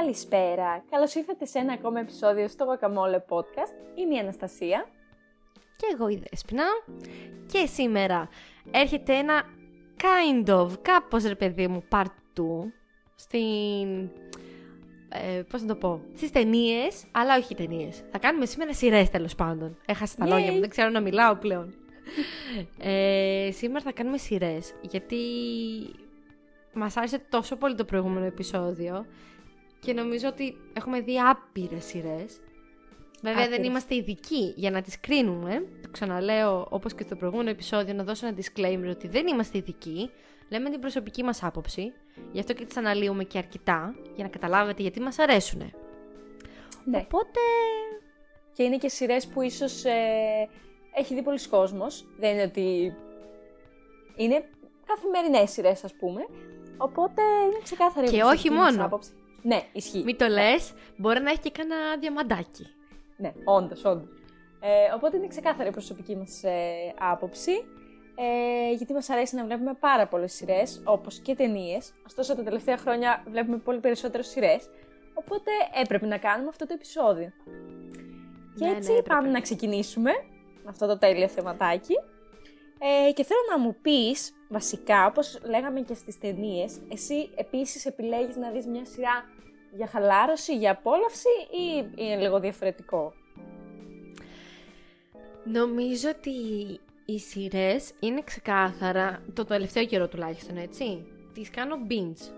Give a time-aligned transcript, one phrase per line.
[0.00, 0.84] Καλησπέρα.
[0.90, 3.98] Καλώς ήρθατε σε ένα ακόμα επεισόδιο στο Guacamole Podcast.
[3.98, 4.86] Είμαι η Αναστασία.
[5.76, 6.64] Και εγώ η Δέσποινα.
[7.46, 8.28] Και σήμερα
[8.70, 9.42] έρχεται ένα
[10.00, 12.42] kind of, κάπως ρε παιδί μου, part 2
[13.14, 14.10] στην...
[15.08, 18.02] Ε, πώς να το πω, στις ταινίες, αλλά όχι ταινίες.
[18.10, 19.76] Θα κάνουμε σήμερα σειρές τέλος πάντων.
[19.86, 21.74] Έχασα τα λόγια μου, δεν ξέρω να μιλάω πλέον.
[22.78, 25.16] ε, σήμερα θα κάνουμε σειρές, γιατί
[26.72, 29.06] μας άρεσε τόσο πολύ το προηγούμενο επεισόδιο
[29.80, 32.40] και νομίζω ότι έχουμε δει άπειρες σειρές.
[33.22, 35.66] Βέβαια δεν είμαστε ειδικοί για να τις κρίνουμε.
[35.82, 40.10] Το ξαναλέω όπως και στο προηγούμενο επεισόδιο να δώσω ένα disclaimer ότι δεν είμαστε ειδικοί.
[40.48, 41.92] Λέμε την προσωπική μας άποψη.
[42.32, 45.72] Γι' αυτό και τις αναλύουμε και αρκετά για να καταλάβετε γιατί μας αρέσουν.
[46.84, 46.98] Ναι.
[46.98, 47.40] Οπότε...
[48.52, 50.48] Και είναι και σειρές που ίσως ε,
[50.94, 52.06] έχει δει πολλοί κόσμος.
[52.18, 52.96] Δεν είναι ότι...
[54.16, 54.44] Είναι
[54.86, 56.20] καθημερινές σειρές, ας πούμε.
[56.76, 58.84] Οπότε είναι ξεκάθαρη Και όχι μόνο.
[58.84, 59.10] Άποψη.
[59.42, 60.02] Ναι, ισχύει.
[60.04, 62.66] Μην το λες, μπορεί να έχει και κανένα διαμαντάκι.
[63.16, 64.08] Ναι, όντως, όντως.
[64.60, 67.52] Ε, οπότε είναι ξεκάθαρη η προσωπική μας ε, άποψη.
[68.20, 71.92] Ε, γιατί μας αρέσει να βλέπουμε πάρα πολλές σειρές, όπως και ταινίες.
[72.06, 74.68] Ωστόσο, τα τελευταία χρόνια βλέπουμε πολύ περισσότερες σειρές.
[75.14, 75.50] Οπότε
[75.82, 77.32] έπρεπε να κάνουμε αυτό το επεισόδιο.
[78.58, 80.10] Και Ναι, έτσι ναι, πάμε να ξεκινήσουμε
[80.64, 81.94] με αυτό το τέλειο θεματάκι.
[82.78, 88.36] Ε, και θέλω να μου πεις, βασικά, όπως λέγαμε και στις ταινίες, εσύ επίσης επιλέγεις
[88.36, 89.24] να δεις μια σειρά
[89.76, 93.12] για χαλάρωση, για απόλαυση ή είναι λίγο διαφορετικό;
[95.44, 96.30] Νομίζω ότι
[97.04, 101.06] οι σειρές είναι ξεκάθαρα, το τελευταίο καιρό τουλάχιστον, έτσι.
[101.34, 102.32] Τις κάνω binge.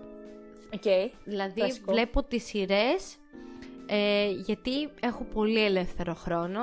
[0.73, 1.11] Οκ.
[1.23, 1.91] Δηλαδή Κλασικό.
[1.91, 3.15] βλέπω τις σειρές
[3.85, 6.61] ε, γιατί έχω πολύ ελεύθερο χρόνο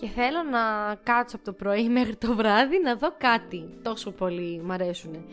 [0.00, 3.78] και θέλω να κάτσω από το πρωί μέχρι το βράδυ να δω κάτι.
[3.82, 5.12] Τόσο πολύ μ' αρέσουν.
[5.12, 5.24] Μμ.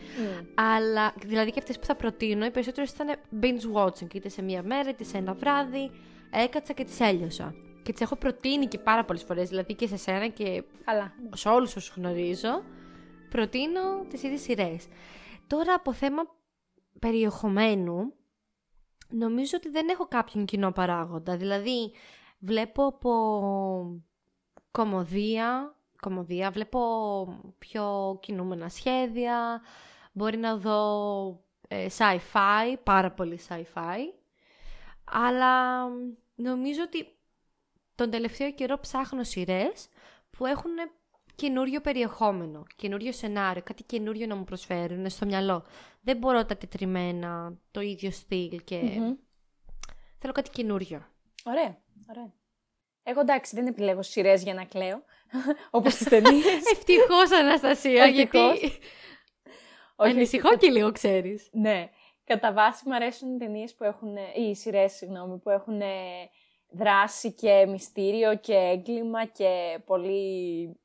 [0.54, 4.62] Αλλά, δηλαδή και αυτές που θα προτείνω, οι περισσότερες ήταν binge watching, είτε σε μία
[4.62, 5.90] μέρα, είτε σε ένα βράδυ.
[6.30, 7.54] Έκατσα και τις έλειωσα.
[7.82, 11.12] Και τις έχω προτείνει και πάρα πολλές φορές, δηλαδή και σε σένα και Καλά.
[11.34, 12.62] σε όλους όσους γνωρίζω,
[13.30, 14.86] προτείνω τις ίδιες σειρές.
[15.46, 16.22] Τώρα από θέμα
[16.98, 18.12] περιεχομένου,
[19.08, 21.36] νομίζω ότι δεν έχω κάποιον κοινό παράγοντα.
[21.36, 21.92] Δηλαδή,
[22.38, 23.10] βλέπω από
[24.76, 26.80] κομμωδία, κομμωδία βλέπω
[27.58, 29.62] πιο κινούμενα σχέδια,
[30.12, 33.98] μπορεί να δω ε, sci-fi, πάρα πολύ sci-fi,
[35.04, 35.84] αλλά
[36.34, 37.16] νομίζω ότι
[37.94, 39.88] τον τελευταίο καιρό ψάχνω σειρές
[40.30, 40.72] που έχουν
[41.34, 45.64] καινούριο περιεχόμενο, καινούριο σενάριο, κάτι καινούριο να μου προσφέρουν στο μυαλό.
[46.00, 49.14] Δεν μπορώ τα τετριμένα, το ίδιο στυλ και Μμμ.
[50.18, 51.06] θέλω κάτι καινούριο.
[51.44, 51.78] Ωραία,
[52.10, 52.32] ωραία.
[53.08, 55.02] Εγώ εντάξει, δεν επιλέγω σειρές για να κλαίω,
[55.70, 56.62] όπως στις ταινίες.
[56.72, 58.58] Ευτυχώς Αναστασία, Ευτυχώς.
[58.58, 58.78] γιατί
[59.96, 61.48] ανησυχώ και λίγο ξέρεις.
[61.52, 61.90] Ναι.
[62.24, 65.86] Κατά βάση μου αρέσουν οι ταινίες που έχουν, ή οι σειρές, συγγνώμη, που έχουν ε,
[66.68, 70.80] δράση και μυστήριο και έγκλημα και πολύ...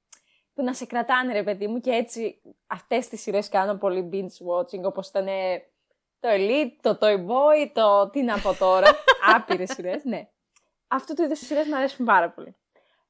[0.54, 4.56] που να σε κρατάνε ρε παιδί μου και έτσι αυτές τις σειρές κάνω πολύ binge
[4.56, 5.64] watching όπως ήταν ε,
[6.20, 8.88] το Elite, το Toy Boy, το τι να πω τώρα,
[9.36, 10.30] άπειρες σειρές, ναι.
[10.94, 12.56] Αυτού του είδους οι σειρές μου αρέσουν πάρα πολύ.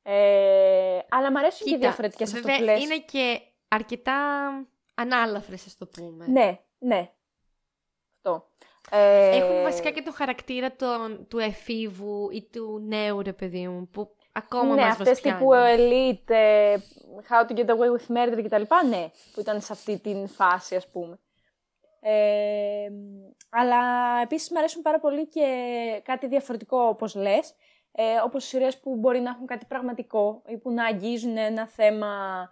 [0.04, 2.84] Ε, αλλά μου αρέσουν και διαφορετικές βέβαια αυτοπλές.
[2.84, 4.50] είναι και αρκετά
[4.96, 6.26] ανάλαφρες, ας το πούμε.
[6.28, 7.12] Ναι, ναι.
[8.12, 8.50] Αυτό.
[8.92, 13.88] Ε, Έχουν βασικά και το χαρακτήρα των, του εφήβου ή του νέου, ρε παιδί μου,
[13.88, 15.38] που ακόμα ναι, μας αυτές βοσκιάνει.
[15.38, 16.76] τύπου Elite, ε,
[17.30, 18.64] How to get away with murder κτλ.
[18.90, 21.20] Ναι, που ήταν σε αυτή την φάση, ας πούμε.
[22.04, 22.92] Ε,
[23.50, 23.82] αλλά
[24.22, 25.46] επίσης μου αρέσουν πάρα πολύ και
[26.04, 27.56] κάτι διαφορετικό, όπως λες,
[27.92, 32.50] ε, όπως σειρές που μπορεί να έχουν κάτι πραγματικό ή που να αγγίζουν ένα θέμα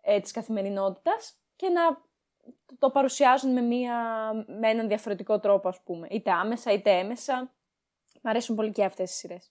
[0.00, 2.02] ε, της καθημερινότητας και να
[2.78, 3.96] το παρουσιάζουν με, μία,
[4.46, 6.06] με έναν διαφορετικό τρόπο, ας πούμε.
[6.10, 7.52] Είτε άμεσα, είτε έμεσα.
[8.22, 9.50] Μ' αρέσουν πολύ και αυτές οι σειρές.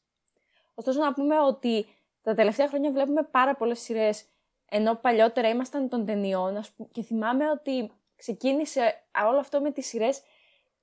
[0.73, 1.85] Ωστόσο να πούμε ότι
[2.22, 4.25] τα τελευταία χρόνια βλέπουμε πάρα πολλές σειρές,
[4.70, 9.87] ενώ παλιότερα ήμασταν των ταινιών, ας πούμε, και θυμάμαι ότι ξεκίνησε όλο αυτό με τις
[9.87, 10.22] σειρές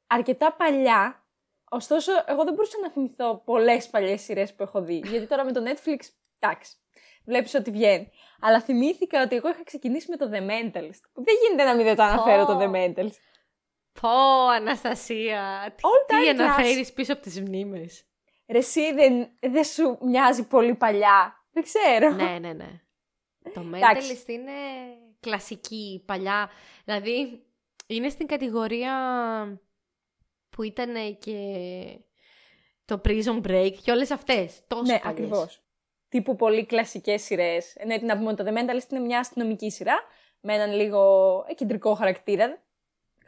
[0.06, 1.22] αρκετά παλιά,
[1.70, 5.52] ωστόσο εγώ δεν μπορούσα να θυμηθώ πολλές παλιές σειρές που έχω δει, γιατί τώρα με
[5.52, 5.98] το Netflix,
[6.40, 6.76] εντάξει,
[7.24, 8.10] βλέπεις ότι βγαίνει.
[8.40, 11.84] Αλλά θυμήθηκα ότι εγώ είχα ξεκινήσει με το The Mentalist, που δεν γίνεται να μην
[11.84, 13.18] δεν το αναφέρω το The Mentalist.
[14.00, 18.04] Πω, Αναστασία, τι, All τι time αναφέρεις πίσω από τις μνήμες;
[18.48, 22.10] Ρε εσύ δεν, δεν σου μοιάζει πολύ παλιά, δεν ξέρω.
[22.10, 22.80] ναι, ναι, ναι.
[23.54, 24.22] Το Εντάξει.
[24.24, 24.52] Mentalist είναι
[25.20, 26.50] κλασική, παλιά.
[26.84, 27.44] Δηλαδή,
[27.86, 28.92] είναι στην κατηγορία
[30.60, 31.36] που ήταν και
[32.84, 34.62] το Prison Break και όλες αυτές.
[34.66, 35.04] Τόσο ναι, παλιές.
[35.04, 35.62] ακριβώς.
[36.08, 37.76] Τύπου πολύ κλασικές σειρές.
[37.86, 40.02] Ναι, να πούμε ότι το The Mentalist είναι μια αστυνομική σειρά
[40.40, 41.00] με έναν λίγο
[41.48, 42.62] ε, κεντρικό χαρακτήρα.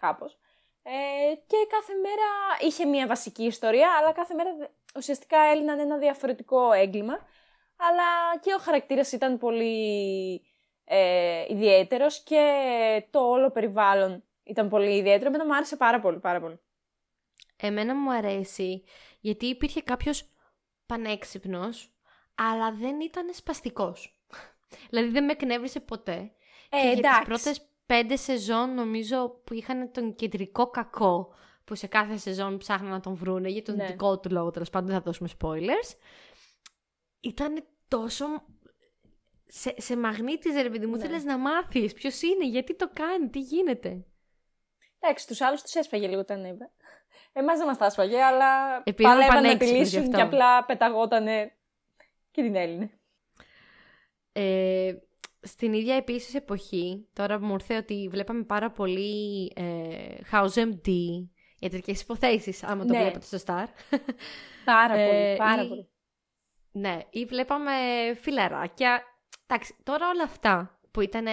[0.00, 0.38] Κάπως.
[0.82, 0.90] Ε,
[1.46, 2.28] και κάθε μέρα
[2.60, 4.50] είχε μια βασική ιστορία, αλλά κάθε μέρα
[4.96, 7.18] ουσιαστικά έλυναν ένα διαφορετικό έγκλημα.
[7.76, 10.42] Αλλά και ο χαρακτήρας ήταν πολύ
[10.84, 12.42] ε, ιδιαίτερος και
[13.10, 15.26] το όλο περιβάλλον ήταν πολύ ιδιαίτερο.
[15.26, 16.60] Εμένα μου άρεσε πάρα πολύ, πάρα πολύ.
[17.66, 18.82] Εμένα μου αρέσει
[19.20, 20.24] γιατί υπήρχε κάποιος
[20.86, 21.92] πανέξυπνος,
[22.34, 24.20] αλλά δεν ήταν σπαστικός.
[24.90, 26.32] δηλαδή δεν με εκνεύρισε ποτέ.
[26.70, 27.00] Ε, και εντάξει.
[27.00, 32.58] για τις πρώτες πέντε σεζόν νομίζω που είχαν τον κεντρικό κακό που σε κάθε σεζόν
[32.58, 33.86] ψάχναν να τον βρούνε για τον Ναι.
[33.86, 35.94] δικό του λόγο, τέλος πάντων δεν θα δώσουμε spoilers.
[37.20, 38.26] Ήταν τόσο.
[39.46, 41.02] Σε, σε μαγνήτιζε, ρε παιδί μου, Ναι.
[41.02, 44.04] θέλεις να μάθεις ποιος είναι, γιατί το κάνει, τι γίνεται.
[44.98, 46.72] Εντάξει, τους άλλους τους έσπαγε λίγο τα νεύρα.
[47.32, 50.16] Εμάς δεν μας τα έσπαγε, αλλά Επειδή είμαι παλεύαν να τη πανέξυπνη γι' λύσουν αυτό.
[50.16, 51.52] και απλά πεταγότανε
[52.30, 52.90] και την Έλληνε.
[54.32, 54.92] Ε,
[55.40, 60.88] στην ίδια επίσης εποχή, τώρα μου ήρθε ότι βλέπαμε πάρα πολύ ε, House MD,
[61.58, 63.00] ιατρικές υποθέσεις, άμα το Ναι.
[63.00, 63.64] βλέπετε στο Star.
[64.64, 65.88] Πάρα Ε, πολύ, πάρα ή- πολύ.
[66.72, 67.72] Ναι, ή βλέπαμε
[68.20, 69.02] φιλαράκια.
[69.46, 71.26] Εντάξει, τώρα όλα αυτά που ήταν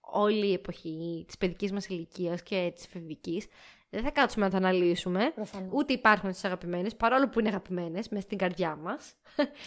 [0.00, 3.46] όλη η εποχή της παιδικής μας ηλικίας και της εφηβικής,
[3.90, 5.30] δεν θα κάτσουμε να τα αναλύσουμε.
[5.34, 5.68] Προφανώς.
[5.72, 9.14] Ούτε υπάρχουν στις αγαπημένες, παρόλο που είναι αγαπημένες, μέσα στην καρδιά μας.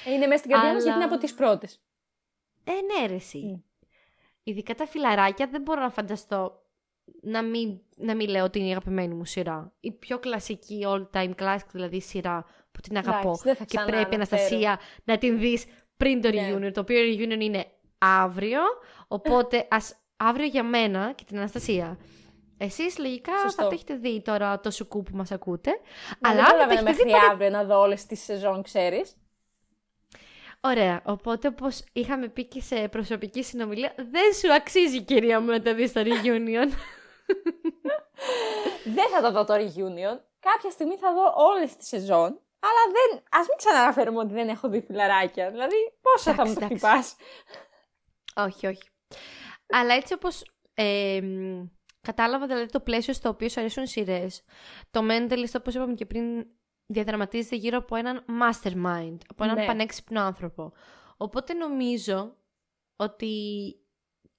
[0.08, 1.82] Είναι μέσα στην καρδιά μας γιατί είναι Αλλά- από τις πρώτες.
[2.64, 3.38] Ε, ναι, ρε, εσύ.
[3.38, 3.60] Μμ.
[4.44, 6.62] Ειδικά τα φιλαράκια δεν μπορώ να φανταστώ
[7.22, 9.74] να μην, να μην λέω ότι είναι η αγαπημένη μου σειρά.
[9.80, 13.20] Η πιο κλασική all time classic δηλαδή σειρά που την αγαπώ.
[13.20, 14.42] Εντάξει, δεν θα και ξανά πρέπει, αναφέρω.
[14.42, 15.66] Αναστασία, να την δεις
[15.98, 16.54] πριν το Ναι.
[16.56, 16.74] reunion.
[16.74, 17.66] Το οποίο reunion είναι
[17.98, 18.60] αύριο,
[19.08, 21.98] οπότε ας, αύριο για μένα και την Αναστασία.
[22.64, 23.62] Εσείς λογικά Σωστό.
[23.62, 25.72] θα το έχετε δει τώρα το σουκού που μας ακούτε.
[26.20, 28.64] Μα αλλά δεν αν το προλαβαίνω έχετε δει μέχρι αύριο να δω όλες τις σεζόν,
[28.64, 29.16] ξέρεις.
[30.60, 31.02] Ωραία.
[31.06, 35.74] Οπότε, όπως είχαμε πει και σε προσωπική συνομιλία, δεν σου αξίζει, κυρία μου, να τα
[35.74, 36.70] δεις στο reunion.
[38.96, 40.20] δεν θα το δω το reunion.
[40.40, 42.40] Κάποια στιγμή θα δω όλες τις σεζόν.
[42.60, 45.52] Αλλά δεν, ας μην ξαναναφέρουμε ότι δεν έχω δει φιλαράκια.
[45.52, 47.16] Δηλαδή, πόσα θα μου Εντάξει, τα εντάξει.
[47.16, 47.16] χτυπάς.
[48.48, 48.84] όχι, όχι.
[49.70, 50.44] Αλλά έτσι όπως.
[50.74, 51.62] Ε, μ,
[52.04, 54.44] κατάλαβα δηλαδή το πλαίσιο στο οποίο σου αρέσουν σειρές.
[54.92, 56.46] Το Mentalist, όπω είπαμε και πριν,
[56.86, 59.66] διαδραματίζεται γύρω από έναν mastermind, από έναν Ναι.
[59.66, 60.72] πανέξυπνο άνθρωπο.
[61.18, 62.36] Οπότε νομίζω
[62.96, 63.32] ότι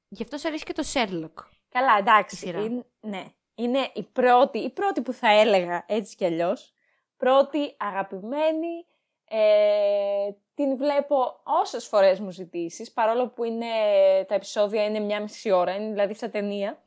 [0.08, 1.44] γι' αυτό σου αρέσει και το Sherlock.
[1.68, 2.34] Καλά, εντάξει.
[2.34, 2.60] Η σειρά.
[2.60, 3.24] Είναι, ναι.
[3.54, 6.72] Είναι η πρώτη, η πρώτη που θα έλεγα έτσι κι αλλιώς.
[7.16, 8.86] Πρώτη, αγαπημένη.
[9.28, 13.66] Ε, την βλέπω όσες φορές μου ζητήσεις, παρόλο που είναι,
[14.28, 16.83] τα επεισόδια είναι μια μισή ώρα, είναι δηλαδή σαν ταινία.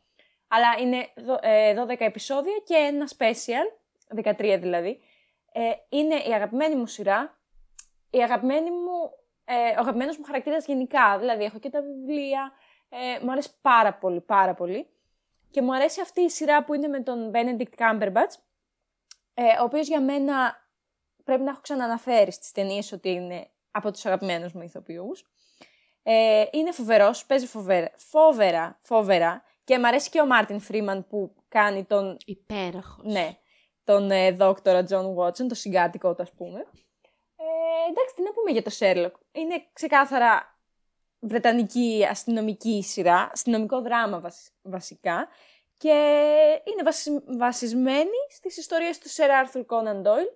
[0.48, 3.78] Αλλά είναι δο- ε, 12 επεισόδια και ένα special,
[4.16, 5.00] 13 δηλαδή.
[5.52, 7.38] Ε, είναι η αγαπημένη μου σειρά,
[8.10, 9.12] η αγαπημένη μου,
[9.46, 11.18] ε, ο αγαπημένος μου χαρακτήρας γενικά.
[11.20, 12.52] Δηλαδή έχω και τα βιβλία,
[12.90, 14.88] ε, μου αρέσει πάρα πολύ, πάρα πολύ.
[15.52, 18.36] Και μου αρέσει αυτή η σειρά που είναι με τον Benedict Cumberbatch,
[19.34, 20.66] ε, ο οποίος για μένα
[21.24, 25.26] πρέπει να έχω ξαναναφέρει στις ταινίες ότι είναι από τους αγαπημένους μου ηθοποιούς.
[26.04, 29.44] Ε, είναι φοβερός, παίζει φοβέρα, φοβερά, φοβερά.
[29.68, 33.04] Και μου αρέσει και ο Μάρτιν Φρήμαν που κάνει τον, Υπέροχος.
[33.14, 33.38] ναι,
[33.84, 36.60] τον ε, δόκτορα Τζον Βότσον, το συγκάτοικο του ας πούμε.
[37.36, 39.20] Ε, εντάξει, τι να πούμε για το Sherlock.
[39.32, 40.60] Είναι ξεκάθαρα
[41.20, 45.28] βρετανική αστυνομική σειρά, αστυνομικό δράμα βασ- βασικά
[45.78, 45.92] και
[46.64, 50.34] είναι βασι- βασισμένη στις ιστορίες του Sir Arthur Conan Doyle.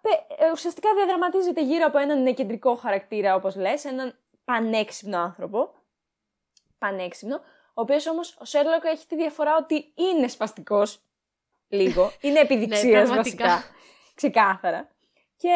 [0.00, 5.74] Πε- ε, ουσιαστικά διαδραματίζεται γύρω από έναν κεντρικό χαρακτήρα, όπως λες, έναν πανέξυπνο άνθρωπο.
[6.80, 7.36] Πανέξυπνο,
[7.74, 11.00] ο οποίος όμως ο Sherlock έχει τη διαφορά ότι είναι σπαστικός,
[11.68, 12.12] λίγο.
[12.20, 13.44] Είναι επιδειξίας Ναι, πραγματικά.
[13.44, 13.74] βασικά,
[14.14, 14.88] ξεκάθαρα.
[15.36, 15.54] Και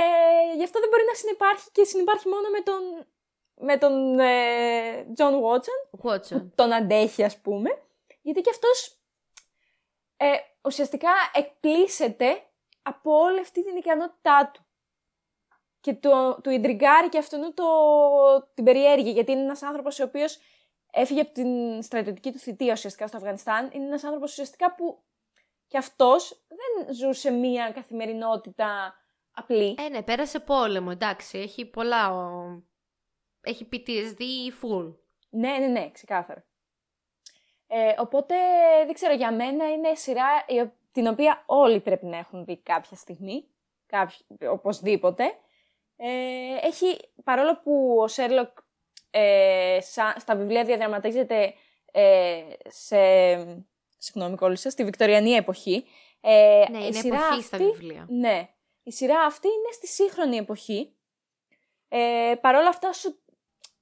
[0.56, 3.06] γι' αυτό δεν μπορεί να συνεπάρχει και συνεπάρχει μόνο με τον,
[3.54, 6.40] με τον ε, John Watson, Watson.
[6.40, 7.82] που τον αντέχει ας πούμε,
[8.22, 8.98] γιατί και αυτός
[10.16, 10.26] ε,
[10.64, 12.42] ουσιαστικά εκπλήσεται
[12.82, 14.64] από όλη αυτή την ικανότητά του.
[15.80, 17.64] Και το, του ιντριγκάρει και αυτόν το,
[18.54, 20.38] την περιέργεια, γιατί είναι ένας άνθρωπος ο οποίος
[20.94, 23.70] έφυγε από την στρατιωτική του θητεία ουσιαστικά στο Αφγανιστάν.
[23.72, 25.02] Είναι ένας άνθρωπος ουσιαστικά που
[25.66, 28.94] και αυτός δεν ζούσε μία καθημερινότητα
[29.30, 29.74] απλή.
[29.78, 31.38] Ε, ναι, πέρασε πόλεμο, εντάξει.
[31.38, 32.12] Έχει πολλά.
[32.14, 32.62] ο-
[33.40, 34.22] Έχει PTSD
[34.62, 34.94] full.
[35.30, 36.44] Ναι, ναι, ναι, ξεκάθαρα.
[37.66, 38.34] Ε, οπότε,
[38.84, 42.56] δεν ξέρω, για μένα είναι σειρά η ο- την οποία όλοι πρέπει να έχουν δει
[42.62, 43.48] κάποια στιγμή,
[43.86, 45.24] κάποι- οπωσδήποτε.
[45.96, 48.58] Ε, έχει, παρόλο που ο Σέρλοκ
[49.16, 51.54] ε, σα- στα βιβλία διαδραματίζεται
[51.92, 52.96] ε, σε,
[53.98, 55.84] συγγνώμη κόλλησα, στη Βικτωριανή εποχή.
[56.20, 58.06] Ε, Ναι, η είναι σειρά εποχή στα αυτή- βιβλία.
[58.08, 58.48] Ναι.
[58.82, 60.92] Η σειρά αυτή είναι στη σύγχρονη εποχή.
[61.88, 63.22] Ε, Παρ' όλα αυτά σου,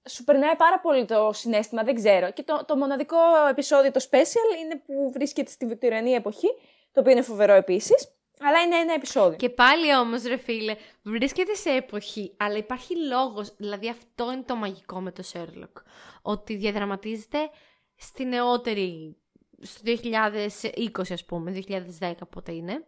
[0.09, 2.31] σου περνάει πάρα πολύ το συνέστημα, δεν ξέρω.
[2.33, 3.17] Και το, το μοναδικό
[3.51, 6.49] επεισόδιο, το special, είναι που βρίσκεται στη Βικτωριανή εποχή,
[6.93, 8.15] το οποίο είναι φοβερό επίσης.
[8.45, 9.37] Αλλά είναι ένα επεισόδιο.
[9.37, 13.55] Και πάλι όμως, ρε φίλε, βρίσκεται σε εποχή, αλλά υπάρχει λόγος.
[13.57, 15.83] Δηλαδή, αυτό είναι το μαγικό με το Sherlock.
[16.23, 17.51] Ότι διαδραματίζεται
[17.97, 19.17] στη νεότερη.
[19.61, 21.65] στο 2020, ας πούμε,
[22.01, 22.87] 2010 πότε είναι.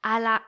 [0.00, 0.40] Αλλά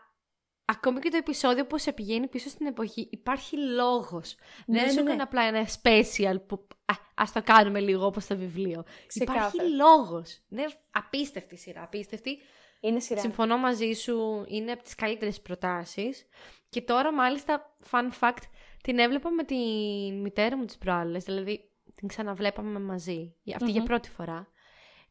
[0.64, 4.34] ακόμη και το επεισόδιο που σε πηγαίνει πίσω στην εποχή, υπάρχει λόγος.
[4.66, 5.22] Ναι, Δεν ναι, είναι ναι.
[5.22, 8.84] απλά ένα special που α, ας το κάνουμε λίγο όπως το βιβλίο.
[9.06, 9.46] Ξεκάθαρα.
[9.54, 10.40] Υπάρχει λόγος.
[10.48, 12.38] Είναι απίστευτη σειρά, απίστευτη.
[12.84, 13.20] Είναι σειρά.
[13.20, 16.26] Συμφωνώ μαζί σου, είναι από τις καλύτερες προτάσεις.
[16.68, 18.42] Και τώρα μάλιστα, fun fact,
[18.82, 19.56] την έβλεπα με τη
[20.12, 23.86] μητέρα μου τις προάλλες, δηλαδή την ξαναβλέπαμε μαζί, αυτή για Μμμ.
[23.86, 24.48] πρώτη φορά.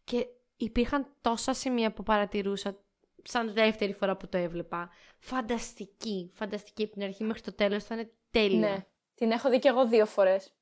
[0.03, 0.25] Και
[0.57, 2.83] υπήρχαν τόσα σημεία που παρατηρούσα
[3.23, 4.89] σαν δεύτερη φορά που το έβλεπα.
[5.19, 8.69] Φανταστική, φανταστική από την αρχή μέχρι το τέλος, ήταν τέλεια.
[8.69, 8.85] Ναι.
[9.15, 10.53] Την έχω δει κι εγώ δύο φορές.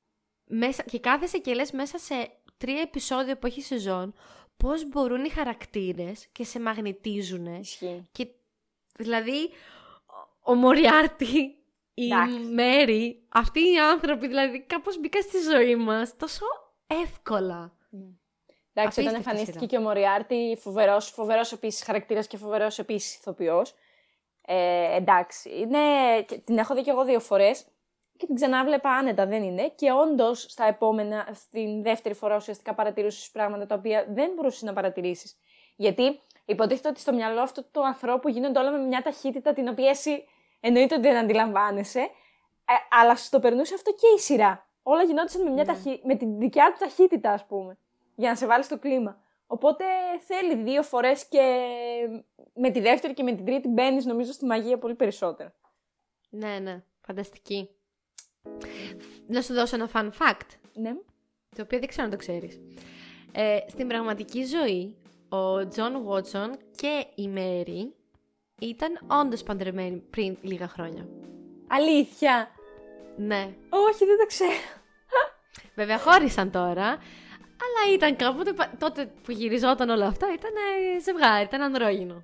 [0.44, 4.14] Μέσα, και κάθεσαι και λες μέσα σε τρία επεισόδια που έχει σεζόν,
[4.62, 7.46] πώς μπορούν οι χαρακτήρες και σε μαγνητίζουν.
[7.46, 8.08] Ισχύει.
[8.12, 8.26] Και
[8.96, 9.50] δηλαδή,
[10.42, 11.54] ο Μοριάρτη,
[11.94, 12.38] η Εντάξει.
[12.38, 16.44] Μέρη, αυτοί οι άνθρωποι δηλαδή κάπως μπήκαν στη ζωή μας τόσο
[16.86, 17.72] εύκολα.
[18.72, 19.66] Εντάξει, όταν Απίστευτη εμφανίστηκε σειρά.
[19.66, 23.74] και ο Μοριάρτη, φοβερός φοβερός επίσης χαρακτήρας και φοβερός επίσης ηθοποιός.
[24.42, 25.78] Ε, εντάξει, είναι,
[26.26, 27.66] και την έχω δει κι εγώ δύο φορές
[28.20, 29.72] και την ξανάβλεπα άνετα, δεν είναι.
[29.76, 34.72] Και όντως στα επόμενα, στην δεύτερη φορά ουσιαστικά παρατηρούσες πράγματα τα οποία δεν μπορούσες να
[34.72, 35.36] παρατηρήσεις.
[35.76, 39.88] Γιατί υποτίθεται ότι στο μυαλό αυτού του ανθρώπου γίνονται όλα με μια ταχύτητα την οποία
[39.90, 40.24] εσύ
[40.60, 44.66] εννοείται ότι δεν αντιλαμβάνεσαι, ε, αλλά στο περνούσε αυτό και η σειρά.
[44.82, 45.72] Όλα γινόντουσαν με, μια Ναι.
[45.72, 46.00] ταχύ...
[46.04, 47.78] με την δικιά του ταχύτητα, ας πούμε
[48.20, 49.22] για να σε βάλει στο κλίμα.
[49.46, 49.84] Οπότε
[50.26, 51.42] θέλει δύο φορές και
[52.54, 55.50] με τη δεύτερη και με την τρίτη μπαίνεις, νομίζω, στη μαγεία πολύ περισσότερο.
[56.30, 57.70] Ναι, ναι, φανταστική.
[59.26, 60.92] Να σου δώσω ένα fun fact, Ναι.
[61.56, 62.60] το οποίο δεν ξέρω αν το ξέρεις.
[63.32, 64.96] Ε, στην πραγματική ζωή,
[65.28, 67.94] ο Τζον Βότσον και η Μέρη
[68.60, 71.08] ήταν όντως παντρεμένοι πριν λίγα χρόνια.
[71.68, 72.48] Αλήθεια.
[73.16, 73.48] Ναι.
[73.68, 74.50] Όχι, δεν το ξέρω.
[75.74, 76.86] Βέβαια χώρισαν τώρα,
[77.64, 80.50] αλλά ήταν κάποτε, πα- τότε που γυριζόταν όλα αυτά, ήταν
[80.96, 82.22] ε, ζευγάρι, ήταν ανδρόγυνο.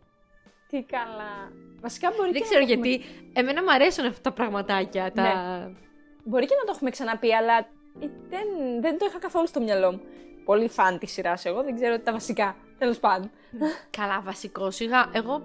[0.68, 1.52] Τι καλά.
[1.80, 5.12] Βασικά μπορεί Δεν και ξέρω να το έχουμε- γιατί, εμένα μου αρέσουν αυτά τα πραγματάκια,
[5.12, 5.22] τα...
[6.28, 7.58] Μπορεί και να το έχουμε ξαναπεί, αλλά
[8.00, 8.46] ε, δεν,
[8.80, 10.00] δεν το είχα καθόλου στο μυαλό μου.
[10.44, 12.56] Πολύ φαν της σειράς εγώ, δεν ξέρω τα βασικά.
[12.78, 13.30] Τέλος πάντων.
[13.90, 15.10] Καλά, βασικό σιγά.
[15.12, 15.42] Εγώ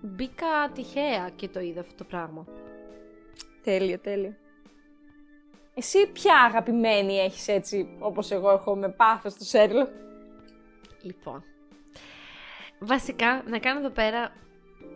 [0.00, 2.46] μπήκα τυχαία και το είδα αυτό το πράγμα.
[3.62, 4.34] Τέλειο, τέλειο.
[5.74, 9.88] Εσύ ποια αγαπημένη έχεις έτσι, όπως εγώ έχω με πάθος του Σέρλο.
[11.02, 11.44] Λοιπόν.
[12.78, 14.32] Βασικά, να κάνω εδώ πέρα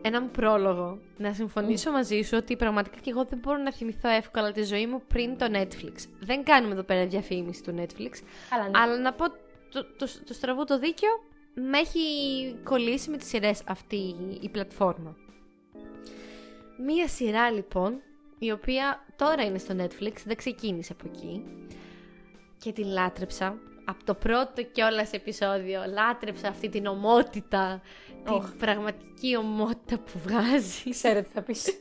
[0.03, 0.99] έναν πρόλογο.
[1.17, 4.87] Να συμφωνήσω μαζί σου ότι πραγματικά και εγώ δεν μπορώ να θυμηθώ εύκολα τη ζωή
[4.87, 5.95] μου πριν το Netflix.
[6.21, 8.11] Δεν κάνουμε εδώ πέρα διαφήμιση του Netflix.
[8.51, 8.79] Αλλά ναι.
[8.79, 9.29] Αλλά να πω
[9.71, 11.09] το, το, το στραβό το δίκιο,
[11.55, 12.01] με έχει
[12.65, 15.17] κολλήσει με τις σειρές αυτή η, η πλατφόρμα.
[16.87, 18.01] Μία σειρά λοιπόν,
[18.39, 21.43] η οποία τώρα είναι στο Netflix, δεν ξεκίνησε από εκεί
[22.59, 23.59] και την λάτρεψα.
[23.91, 27.83] Από το πρώτο κιόλα επεισόδιο λάτρεψα αυτή την ομότητα,
[28.25, 28.51] την Οχ.
[28.59, 30.91] πραγματική ομότητα που βγάζει.
[30.91, 31.81] Ξέρω τι θα πεις.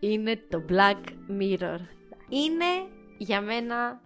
[0.00, 1.00] Είναι το Black
[1.40, 1.78] Mirror.
[2.28, 2.86] Είναι
[3.18, 4.00] για μένα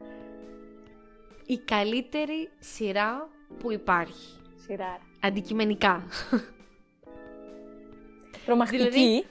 [1.46, 3.28] η καλύτερη σειρά
[3.58, 4.36] που υπάρχει.
[4.66, 4.98] Σειρά.
[5.20, 6.06] Αντικειμενικά.
[8.44, 9.24] Τρομακτική, Δηλαδή-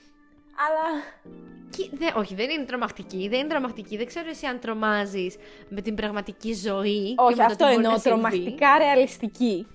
[0.67, 1.56] αλλά Και,
[1.91, 3.27] δε, όχι, δεν είναι τρομακτική.
[3.29, 3.97] Δεν είναι τρομακτική.
[3.97, 5.35] Δεν ξέρω εσύ αν τρομάζεις
[5.69, 7.15] με την πραγματική ζωή.
[7.15, 8.21] και όχι, με το αυτό τι μπορεί εννοώ, να συμβεί.
[8.21, 9.67] τρομακτικά ρεαλιστική.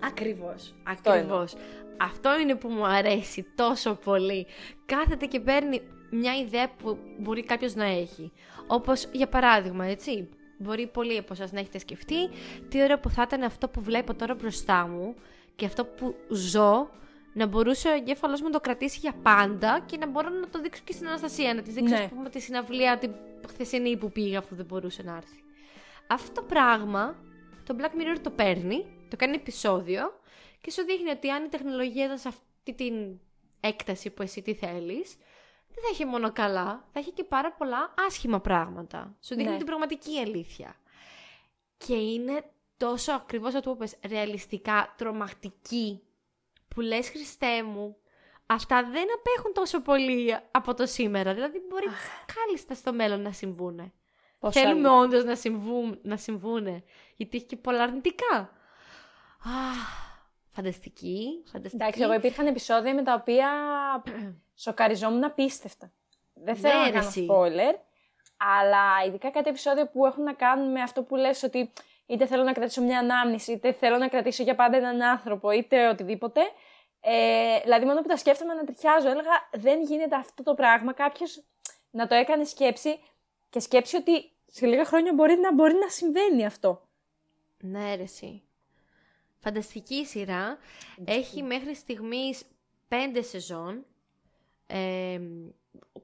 [0.00, 0.74] Ακριβώς.
[0.82, 1.54] Αυτό Ακριβώς.
[1.96, 4.46] Αυτό είναι που μου αρέσει τόσο πολύ.
[4.86, 8.32] Κάθεται και παίρνει μια ιδέα που μπορεί κάποιος να έχει.
[8.66, 10.28] Όπως για παράδειγμα, έτσι.
[10.58, 12.28] Μπορεί πολλοί από εσάς να έχετε σκεφτεί
[12.68, 15.14] τι ωραίο που θα ήταν αυτό που βλέπω τώρα μπροστά μου
[15.56, 16.90] και αυτό που ζω
[17.32, 20.60] να μπορούσε ο εγκέφαλος μου να το κρατήσει για πάντα και να μπορώ να το
[20.60, 21.54] δείξω και στην Αναστασία.
[21.54, 22.02] Να της δείξω, Ναι.
[22.02, 23.14] ας πούμε, τη συναυλία την
[23.48, 25.42] χθεσινή που πήγα αφού δεν μπορούσε να έρθει.
[26.06, 27.16] Αυτό το πράγμα
[27.66, 30.20] το Black Mirror το παίρνει, το κάνει επεισόδιο
[30.60, 32.94] και σου δείχνει ότι αν η τεχνολογία ήταν σε αυτή την
[33.60, 35.16] έκταση που εσύ τι θέλεις,
[35.74, 39.16] δεν θα έχει μόνο καλά, θα έχει και πάρα πολλά άσχημα πράγματα.
[39.20, 39.56] Σου δείχνει Ναι.
[39.56, 40.76] την πραγματική αλήθεια.
[41.76, 42.44] Και είναι
[42.76, 46.00] τόσο ακριβώς αυτό που είπες, ρεαλιστικά, τρομακτική,
[46.74, 47.96] που λες Χριστέ μου,
[48.46, 51.34] αυτά δεν απέχουν τόσο πολύ από το σήμερα.
[51.34, 51.86] Δηλαδή μπορεί
[52.34, 53.92] κάλλιστα στο μέλλον να συμβούνε.
[54.38, 54.98] Πόσα Θέλουμε άλλη.
[55.04, 56.82] όντως να, συμβούν, να συμβούνε.
[57.16, 58.50] Γιατί έχει και πολλά αρνητικά.
[59.44, 61.82] Αχ, φανταστική, φανταστική.
[61.82, 63.48] Εντάξει, εγώ υπήρχαν επεισόδια με τα οποία
[64.64, 65.92] σοκαριζόμουν απίστευτα.
[66.34, 67.26] Δεν θέλω Ναι, να ρε κάνω εσύ.
[67.30, 67.74] spoiler,
[68.36, 71.72] αλλά ειδικά κάτι επεισόδια που έχουν να κάνουν με αυτό που λες ότι
[72.12, 75.88] είτε θέλω να κρατήσω μια ανάμνηση, είτε θέλω να κρατήσω για πάντα έναν άνθρωπο, είτε
[75.88, 76.40] οτιδήποτε.
[77.00, 80.92] Ε, δηλαδή, μόνο που τα σκέφτομαι να τριχιάζω, έλεγα δεν γίνεται αυτό το πράγμα.
[80.92, 81.42] Κάποιος
[81.90, 82.98] να το έκανε σκέψη
[83.50, 86.88] και σκέψη ότι σε λίγα χρόνια μπορεί να, μπορεί να συμβαίνει αυτό.
[87.60, 88.42] Ναι, αίρεση.
[89.38, 90.58] Φανταστική σειρά.
[91.04, 92.44] Έχει μέχρι στιγμής
[92.88, 93.84] πέντε σεζόν.
[94.66, 95.20] Ε,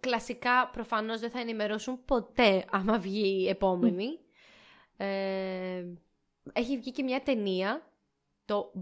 [0.01, 4.19] κλασικά προφανώς δεν θα ενημερώσουν ποτέ άμα βγει η επόμενη.
[5.01, 5.85] Ε,
[6.53, 7.93] έχει βγει και μια ταινία,
[8.45, 8.73] το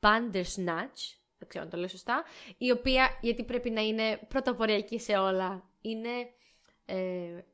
[0.00, 1.00] Bandersnatch,
[1.38, 2.24] δεν ξέρω αν το λέω σωστά,
[2.58, 6.10] η οποία, γιατί πρέπει να είναι πρωτοποριακή σε όλα, είναι...
[6.84, 7.44] Ε,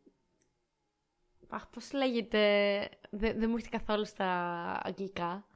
[1.48, 2.38] αχ, πώς λέγεται,
[3.10, 4.30] δεν, δεν μου έρχεται καθόλου στα
[4.82, 5.46] αγγλικά.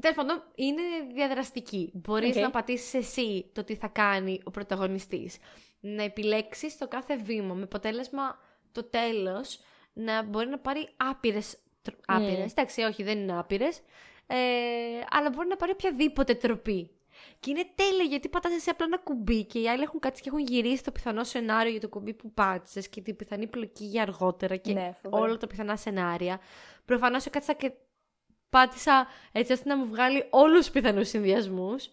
[0.00, 0.82] Τέλος πάντων, είναι
[1.14, 1.90] διαδραστική.
[1.94, 5.38] Μπορείς να πατήσεις εσύ το τι θα κάνει ο πρωταγωνιστής.
[5.80, 8.38] Να επιλέξεις το κάθε βήμα με αποτέλεσμα
[8.72, 9.60] το τέλος
[9.94, 11.58] να μπορεί να πάρει άπειρες.
[12.06, 12.50] Άπειρες.
[12.50, 13.80] Εντάξει, όχι, δεν είναι άπειρες.
[14.26, 14.36] Ε,
[15.10, 16.90] αλλά μπορεί να πάρει οποιαδήποτε τροπή.
[17.40, 20.28] Και είναι τέλειο γιατί πατάς εσύ απλά ένα κουμπί και οι άλλοι έχουν κάτσει και
[20.28, 24.02] έχουν γυρίσει το πιθανό σενάριο για το κουμπί που πάτησες και την πιθανή πλοκή για
[24.02, 26.40] αργότερα και ναι, όλα τα πιθανά σενάρια.
[26.84, 27.72] Προφανώς έκατσα και
[28.48, 31.90] πάτησα έτσι ώστε να μου βγάλει όλους τους πιθανούς συνδυασμούς.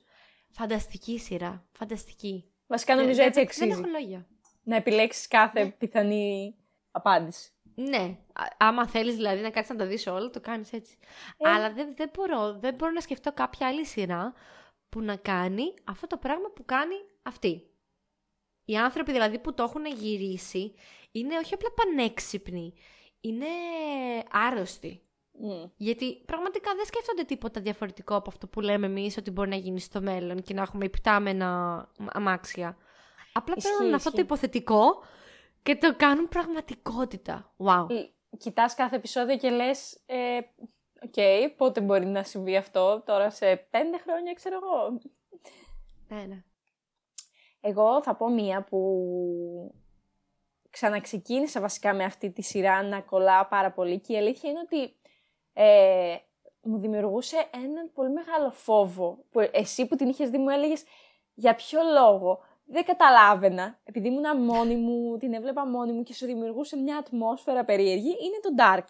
[0.50, 1.66] Φανταστική σειρά.
[1.72, 2.52] Φανταστική.
[2.68, 3.60] Βασικά νομίζω έτσι εξή.
[3.60, 4.28] Δεν έχω λόγια.
[4.64, 5.72] Να επιλέξεις κάθε ναι.
[5.72, 6.56] πιθανή
[6.92, 7.52] απάντηση.
[7.76, 8.18] Ναι.
[8.58, 10.98] Άμα θέλεις δηλαδή να κάτσεις να τα δεις όλα, το κάνεις έτσι.
[11.38, 11.50] Ε.
[11.50, 14.34] Αλλά δεν, δεν, μπορώ, δεν μπορώ να σκεφτώ κάποια άλλη σειρά
[14.90, 17.66] που να κάνει αυτό το πράγμα που κάνει αυτή.
[18.66, 20.74] Οι άνθρωποι δηλαδή που το έχουν γυρίσει
[21.12, 22.74] είναι όχι απλά πανέξυπνοι,
[23.22, 23.48] είναι
[24.32, 25.06] άρρωστοι.
[25.78, 29.80] Γιατί πραγματικά δεν σκέφτονται τίποτα διαφορετικό από αυτό που λέμε εμείς ότι μπορεί να γίνει
[29.80, 32.78] στο μέλλον και να έχουμε ιπτάμενα αμάξια.
[33.34, 35.04] Απλά παίρνουν αυτό το υποθετικό
[35.64, 37.54] και το κάνουν πραγματικότητα.
[37.58, 37.86] Wow.
[38.38, 40.38] Κοιτάς κάθε επεισόδιο και λες, ε,
[41.04, 45.00] οκ, okay, πότε μπορεί να συμβεί αυτό, τώρα σε πέντε χρόνια ξέρω εγώ.
[46.08, 46.44] Ναι, ναι.
[47.62, 49.76] Εγώ θα πω μία που
[50.70, 54.96] ξαναξεκίνησα βασικά με αυτή τη σειρά να κολλάω πάρα πολύ και η αλήθεια είναι ότι
[55.54, 56.16] ε,
[56.62, 59.26] μου δημιουργούσε έναν πολύ μεγάλο φόβο.
[59.30, 60.84] Που εσύ που την είχες δει μου έλεγες
[61.34, 62.40] για ποιο λόγο.
[62.72, 67.66] Δεν καταλάβαινα, επειδή ήμουν μόνη μου, την έβλεπα μόνη μου και σου δημιουργούσε μια ατμόσφαιρα
[67.66, 68.88] περίεργη, είναι το Dark.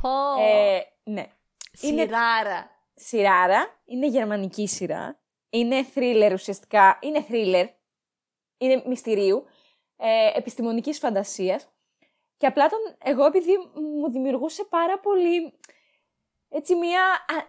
[0.00, 0.42] Πω!
[0.42, 1.26] Ε, ναι.
[1.72, 2.50] Σειράρα.
[2.50, 2.70] Είναι...
[2.94, 5.20] Σειράρα, είναι γερμανική σειρά,
[5.50, 7.68] είναι thriller ουσιαστικά, είναι thriller,
[8.58, 9.44] είναι μυστηρίου,
[9.96, 11.68] ε, επιστημονικής φαντασίας
[12.36, 15.52] και απλά τον, εγώ επειδή μου δημιουργούσε πάρα πολύ
[16.48, 17.02] έτσι μια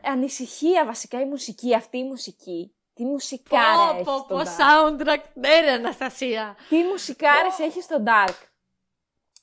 [0.03, 2.74] ανησυχία βασικά η μουσική, αυτή η μουσική.
[2.95, 6.55] Τι μουσικάρα έχεις στο πω, soundtrack, ναι ρε Αναστασία.
[6.69, 8.37] Τι μουσικάρες έχεις στο Dark;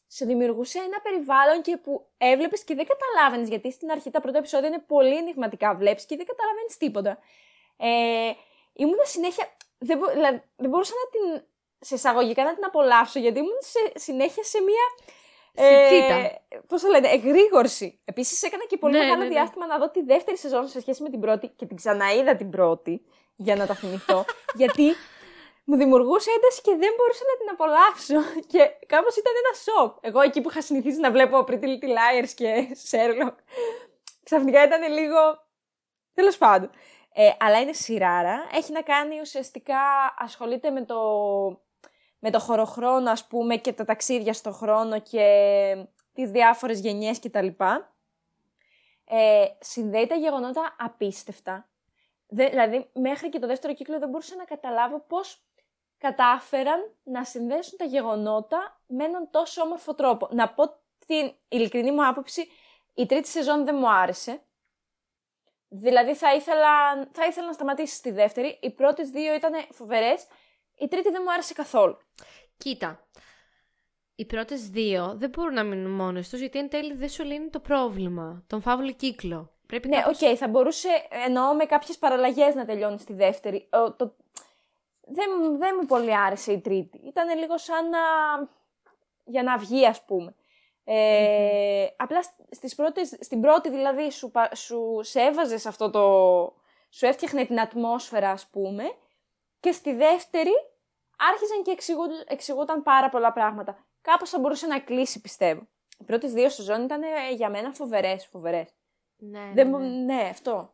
[0.06, 4.38] Σε δημιουργούσε ένα περιβάλλον και που έβλεπες και δεν καταλάβαινες γιατί στην αρχή τα πρώτα
[4.38, 5.74] επεισόδια είναι πολύ ενηγματικά.
[5.74, 7.18] Βλέπεις και δεν καταλαβαίνει τίποτα.
[7.76, 8.32] Ε,
[8.72, 9.56] ήμουν συνέχεια.
[9.78, 11.46] Δεν, μπο, δηλαδή, δεν μπορούσα να την.
[11.80, 14.84] σε εισαγωγικά να την απολαύσω γιατί ήμουν σε, συνέχεια σε μια
[15.54, 16.28] ε,
[16.66, 18.00] Πώς το λένε, εγρήγορση.
[18.04, 19.30] Επίσης έκανα και πολύ ναι, μεγάλο ναι, ναι.
[19.30, 22.50] διάστημα να δω τη δεύτερη σεζόν σε σχέση με την πρώτη και την ξαναείδα την
[22.50, 23.02] πρώτη
[23.36, 24.24] για να τα θυμηθώ.
[24.60, 24.94] γιατί
[25.64, 28.18] μου δημιουργούσε ένταση και δεν μπορούσα να την απολαύσω.
[28.52, 29.96] Και κάπως ήταν ένα σοκ.
[30.00, 33.34] Εγώ εκεί που είχα συνηθίσει να βλέπω Pretty Little Liars και Sherlock,
[34.22, 35.46] ξαφνικά ήταν λίγο.
[36.14, 36.70] Τέλος πάντων.
[37.14, 38.48] Ε, αλλά είναι σειράρα.
[38.52, 39.80] Έχει να κάνει ουσιαστικά,
[40.18, 40.96] ασχολείται με το
[42.24, 47.46] με το χωροχρόνο ας πούμε και τα ταξίδια στο χρόνο και τις διάφορες γενιές κτλ.
[49.04, 51.68] Ε, συνδέει τα γεγονότα απίστευτα.
[52.32, 55.42] Δηλαδή, μέχρι και το δεύτερο κύκλο δεν μπορούσα να καταλάβω πώς
[55.98, 60.28] κατάφεραν να συνδέσουν τα γεγονότα με έναν τόσο όμορφο τρόπο.
[60.30, 60.64] Να πω
[61.06, 62.48] την ειλικρινή μου άποψη,
[62.94, 64.42] η τρίτη σεζόν δεν μου άρεσε.
[65.68, 68.58] Δηλαδή θα ήθελα, θα ήθελα να σταματήσει στη δεύτερη.
[68.62, 70.26] Οι πρώτες δύο ήταν φοβερές
[70.82, 71.96] η τρίτη δεν μου άρεσε καθόλου.
[72.56, 73.06] Κοίτα.
[74.14, 77.48] Οι πρώτες δύο δεν μπορούν να μείνουν μόνες τους γιατί εν τέλει δεν σου λύνει
[77.48, 78.44] το πρόβλημα.
[78.46, 79.52] Τον φαύλο κύκλο.
[79.72, 80.88] Πρέπει ναι, OK, okay, θα μπορούσε
[81.26, 83.68] εννοώ με κάποιες παραλλαγές να τελειώνει στη δεύτερη.
[83.70, 84.14] το...
[85.00, 86.98] δεν, δεν μου πολύ άρεσε η τρίτη.
[86.98, 87.98] Ήταν λίγο σαν να.
[89.24, 90.34] για να βγει, ας πούμε.
[90.84, 96.02] Ε, Απλά στις πρώτες, στην πρώτη δηλαδή σου, σου σε έβαζε αυτό το...
[96.90, 98.84] σου έφτιαχνε την ατμόσφαιρα ας πούμε
[99.60, 100.52] και στη δεύτερη
[101.30, 101.94] άρχιζαν και
[102.28, 103.86] εξηγούταν πάρα πολλά πράγματα.
[104.02, 105.66] Κάπως θα μπορούσε να κλείσει, πιστεύω.
[105.98, 108.68] Οι πρώτες δύο σεζόν ήταν ε, για μένα φοβερές, φοβερές.
[109.30, 109.78] Ναι, ναι, ναι.
[109.78, 110.72] ναι, αυτό.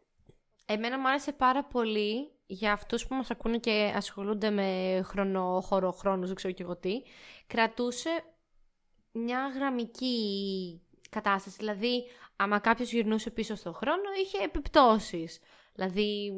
[0.66, 5.92] Εμένα μου άρεσε πάρα πολύ για αυτούς που μας ακούνε και ασχολούνται με χρόνο, χώρο,
[5.92, 7.02] χρόνος, δεν ξέρω και εγώ τι.
[7.46, 8.10] Κρατούσε
[9.12, 10.80] μια γραμμική
[11.10, 11.56] κατάσταση.
[11.58, 12.04] Δηλαδή,
[12.36, 15.40] άμα κάποιος γυρνούσε πίσω στον χρόνο, είχε επιπτώσεις.
[15.74, 16.32] Δηλαδή,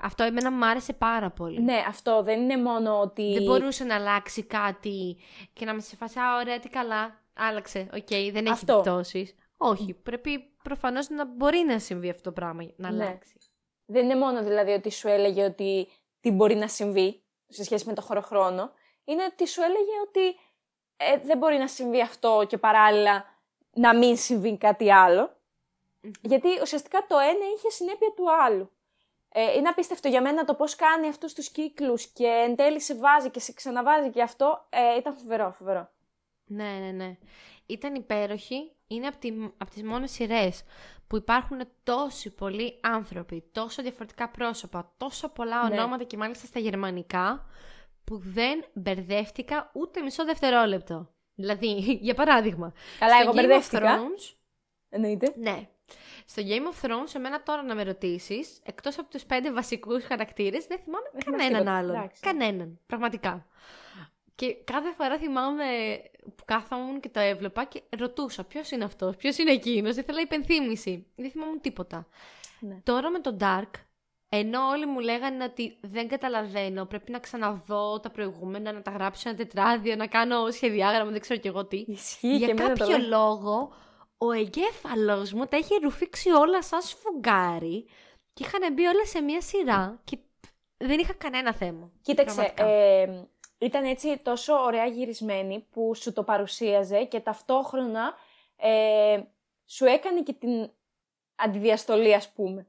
[0.00, 1.62] αυτό εμένα μου άρεσε πάρα πολύ.
[1.62, 3.32] Ναι, αυτό δεν είναι μόνο ότι.
[3.32, 5.16] Δεν μπορούσε να αλλάξει κάτι
[5.52, 8.72] και να 'ναι σε φάση, α, ωραία, τι καλά, άλλαξε, οκ, δεν έχει Αυτό.
[8.72, 9.34] επιπτώσεις.
[9.56, 13.04] Όχι, πρέπει προφανώς να μπορεί να συμβεί αυτό το πράγμα, να Ναι.
[13.04, 13.38] αλλάξει.
[13.86, 15.88] Δεν είναι μόνο δηλαδή ότι σου έλεγε ότι
[16.20, 18.70] τι μπορεί να συμβεί σε σχέση με το χωροχρόνο.
[19.04, 20.38] Είναι ότι σου έλεγε ότι
[20.96, 23.24] ε, δεν μπορεί να συμβεί αυτό και παράλληλα
[23.70, 25.36] να μην συμβεί κάτι άλλο.
[26.22, 28.70] Γιατί ουσιαστικά το ένα είχε συνέπεια του άλλου.
[29.28, 32.94] Ε, είναι απίστευτο για μένα το πώς κάνει αυτούς τους κύκλους και εν τέλει σε
[32.94, 35.90] βάζει και σε ξαναβάζει και αυτό ε, ήταν φοβερό, φοβερό.
[36.44, 37.16] Ναι, ναι, ναι.
[37.66, 38.75] Ήταν υπέροχη.
[38.86, 40.62] Είναι από, τη, από τις μόνες σειρές
[41.06, 45.78] που υπάρχουν τόσοι πολλοί άνθρωποι, τόσο διαφορετικά πρόσωπα, τόσο πολλά Ναι.
[45.78, 47.46] ονόματα και μάλιστα στα γερμανικά,
[48.04, 51.10] που δεν μπερδεύτηκα ούτε μισό δευτερόλεπτο.
[51.34, 51.66] Δηλαδή,
[52.06, 52.72] για παράδειγμα.
[52.98, 53.98] Καλά, στο εγώ Game of μπερδεύτηκα.
[53.98, 54.34] Thrones,
[54.88, 55.32] Εννοείται.
[55.36, 55.68] ναι.
[56.26, 60.66] Στο Game of Thrones, εμένα τώρα να με ρωτήσεις, εκτός από τους πέντε βασικούς χαρακτήρες,
[60.66, 61.78] δεν θυμάμαι Δεν θυμάσαι κανέναν τίποτα.
[61.78, 61.96] άλλον.
[61.96, 62.22] Εντάξει.
[62.22, 62.78] Κανέναν.
[62.86, 63.46] Πραγματικά.
[64.36, 65.64] Και κάθε φορά θυμάμαι
[66.36, 71.06] που κάθαμουν και το έβλεπα και ρωτούσα ποιος είναι αυτός, ποιος είναι εκείνος; Ήθελα υπενθύμηση.
[71.16, 72.06] Δεν θυμάμαι τίποτα.
[72.60, 72.80] Ναι.
[72.82, 73.70] Τώρα με το Dark,
[74.28, 79.20] ενώ όλοι μου λέγανε ότι δεν καταλαβαίνω, πρέπει να ξαναδώ τα προηγούμενα, να τα γράψω
[79.20, 81.76] σε ένα τετράδιο, να κάνω σχεδιάγραμμα, δεν ξέρω κι εγώ τι.
[81.88, 83.08] Ισχύει Για και εμένα το κάποιο λέω.
[83.08, 83.72] λόγο,
[84.18, 87.86] ο εγκέφαλος μου τα είχε ρουφήξει όλα σαν σφουγγάρι
[88.32, 90.18] και είχαν μπει όλα σε μία σειρά και
[90.76, 91.90] δεν είχα κανένα θέμα.
[92.02, 92.64] Κοίταξε, Πραγματικά.
[92.66, 98.14] ε, ήταν έτσι τόσο ωραία γυρισμένη που σου το παρουσίαζε και ταυτόχρονα
[98.56, 99.20] ε,
[99.66, 100.70] σου έκανε και την
[101.34, 102.66] αντιδιαστολή, ας πούμε.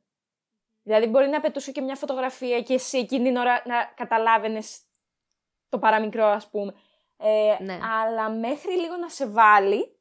[0.83, 4.79] Δηλαδή μπορεί να πετούσε και μια φωτογραφία και εσύ εκείνη την ώρα να καταλάβαινες
[5.69, 6.73] το παραμικρό, ας πούμε.
[7.17, 7.79] Ε, Ναι.
[8.03, 9.97] Αλλά μέχρι λίγο να σε βάλει,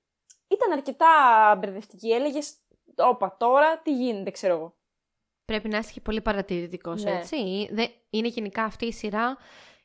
[0.49, 1.07] ήταν αρκετά
[1.59, 2.11] μπερδευτική.
[2.13, 2.55] Έλεγες,
[2.97, 4.75] όπα, τώρα τι γίνεται, ξέρω εγώ.
[5.45, 7.11] Πρέπει να είσαι και πολύ παρατηρητικός, Ναι.
[7.19, 7.69] έτσι.
[7.73, 9.37] Δεν- Είναι γενικά αυτή η σειρά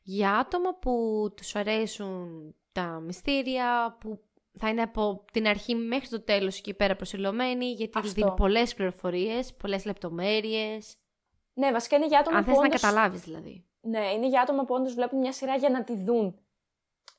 [0.04, 4.20] για άτομα που τους αρέσουν τα μυστήρια, που
[4.60, 8.12] θα είναι από την αρχή μέχρι το τέλος εκεί πέρα προσιλωμένοι, γιατί Αυτό.
[8.12, 10.96] δίνει πολλές πληροφορίες, πολλές λεπτομέρειες.
[11.54, 13.66] Ναι, βασικά είναι για άτομα Αν που θες να όντως- καταλάβεις δηλαδή.
[13.82, 16.40] Ναι, είναι για άτομα που όντως βλέπουν μια σειρά για να τη δουν.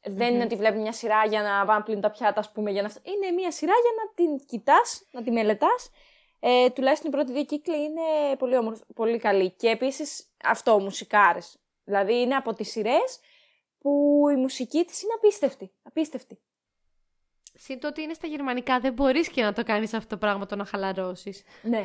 [0.05, 0.35] Δεν Μμμ.
[0.35, 2.71] είναι ότι βλέπουν μια σειρά για να πάνε να πλύνουν τα πιάτα, ας πούμε.
[2.71, 2.87] Για να...
[2.89, 5.91] αυτα- Είναι μια σειρά για να την κοιτάς, να τη μελετάς.
[6.41, 9.51] Ε, τουλάχιστον οι πρώτοι δύο κύκλοι είναι πολύ, όμορφ- πολύ καλή.
[9.51, 11.57] Και επίσης αυτό, μουσικάρες.
[11.93, 13.21] Δηλαδή είναι από τις σειρές
[13.79, 15.73] που η μουσική της είναι απίστευτη.
[15.83, 16.39] Απίστευτη.
[17.55, 20.47] Συν το ότι είναι στα γερμανικά, δεν μπορείς και να το κάνεις αυτό το πράγμα
[20.47, 21.43] το να χαλαρώσεις.
[21.63, 21.85] Ναι.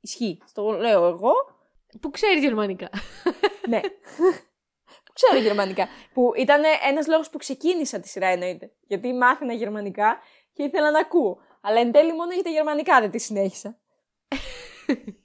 [0.00, 0.38] Ισχύει.
[0.46, 1.32] Στο λέω εγώ.
[2.00, 2.90] Που ξέρεις γερμανικά.
[3.68, 3.80] Ναι.
[5.04, 5.88] Που ξέρω γερμανικά.
[6.12, 8.72] Που ήταν ένας λόγος που ξεκίνησα τη σειρά, εννοείται.
[8.86, 10.18] Γιατί μάθαινα γερμανικά
[10.52, 11.38] και ήθελα να ακούω.
[11.60, 13.78] Αλλά εν τέλει μόνο για τα γερμανικά δεν τη συνέχισα.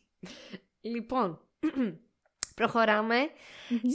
[0.82, 1.42] Λοιπόν,
[2.58, 3.16] προχωράμε.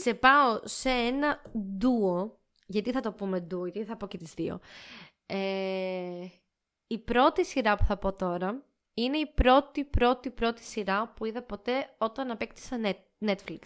[0.02, 1.42] Σε πάω σε ένα
[1.76, 2.40] ντουο.
[2.66, 4.60] Γιατί θα το πούμε ντουο, γιατί θα πω και τις δύο.
[5.26, 6.26] Ε,
[6.86, 11.42] η πρώτη σειρά που θα πω τώρα είναι η πρώτη, πρώτη, πρώτη σειρά που είδα
[11.42, 13.60] ποτέ όταν απέκτησα net- Netflix.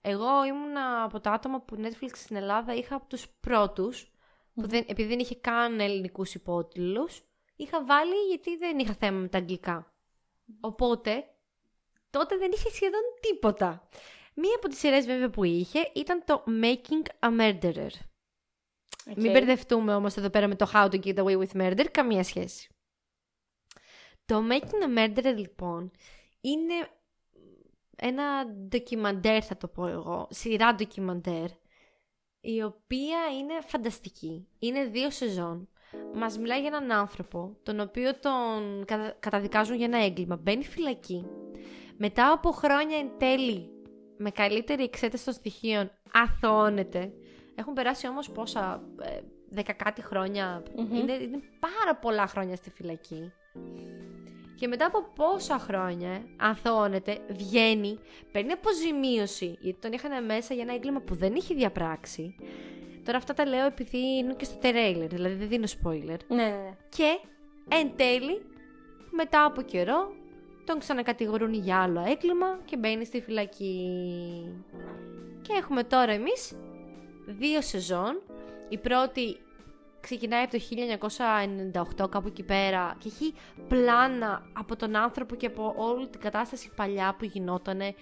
[0.00, 4.12] Εγώ ήμουν από τα άτομα που Netflix στην Ελλάδα είχα από τους πρώτους,
[4.54, 7.22] που δεν, επειδή δεν είχε καν ελληνικούς υπότιτλους,
[7.56, 9.94] είχα βάλει γιατί δεν είχα θέμα με τα αγγλικά.
[10.60, 11.24] Οπότε,
[12.10, 13.88] τότε δεν είχε σχεδόν τίποτα.
[14.34, 17.90] Μία από τις σειρές βέβαια που είχε ήταν το Making a Murderer.
[19.16, 22.68] Μην μπερδευτούμε όμως εδώ πέρα με το How to Get Away with Murder, καμία σχέση.
[24.24, 25.90] Το Making a Murderer λοιπόν
[26.40, 26.74] είναι
[27.96, 31.46] ένα ντοκιμαντέρ θα το πω εγώ, σειρά ντοκιμαντέρ,
[32.40, 34.48] η οποία είναι φανταστική.
[34.58, 35.68] Είναι δύο σεζόν.
[36.14, 40.36] Μας μιλάει για έναν άνθρωπο, τον οποίο τον κατα- καταδικάζουν για ένα έγκλημα.
[40.36, 41.26] Μπαίνει φυλακή.
[41.96, 43.70] Μετά από χρόνια εν τέλει,
[44.22, 47.12] με καλύτερη εξέταση των στοιχείων, αθωώνεται.
[47.54, 50.62] Έχουν περάσει όμως πόσα, ε, δέκα κάτι χρόνια.
[50.76, 50.94] Μμμ.
[50.96, 53.32] Είναι, είναι πάρα πολλά χρόνια στη φυλακή.
[54.54, 57.98] Και μετά από πόσα χρόνια αθωώνεται, βγαίνει,
[58.32, 62.34] παίρνει αποζημίωση, γιατί τον είχαν μέσα για ένα έγκλημα που δεν είχε διαπράξει.
[63.04, 66.18] Τώρα αυτά τα λέω επειδή είναι και στο τρέιλερ, δηλαδή δεν δίνω spoiler.
[66.28, 66.76] Ναι, ναι, ναι.
[66.88, 67.18] Και
[67.68, 68.42] εν τέλει,
[69.10, 70.12] μετά από καιρό,
[70.70, 73.90] τον ξανακατηγορούν για άλλο έγκλημα και μπαίνει στη φυλακή.
[75.42, 76.56] Και έχουμε τώρα εμείς
[77.26, 78.22] δύο σεζόν.
[78.68, 79.36] Η πρώτη
[80.00, 80.62] ξεκινάει από το
[82.04, 83.34] 1998 κάπου εκεί πέρα και έχει
[83.68, 87.94] πλάνα από τον άνθρωπο και από όλη την κατάσταση παλιά που γινότανε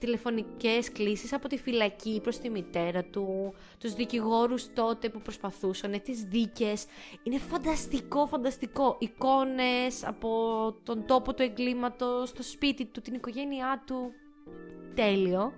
[0.00, 6.22] τηλεφωνικές κλήσεις από τη φυλακή προς τη μητέρα του, τους δικηγόρους τότε που προσπαθούσαν, τις
[6.22, 6.86] δίκες.
[7.22, 8.96] Είναι φανταστικό, φανταστικό.
[8.98, 10.30] Εικόνες από
[10.82, 14.12] τον τόπο του εγκλήματος, το σπίτι του, την οικογένειά του.
[14.94, 15.52] Τέλειο.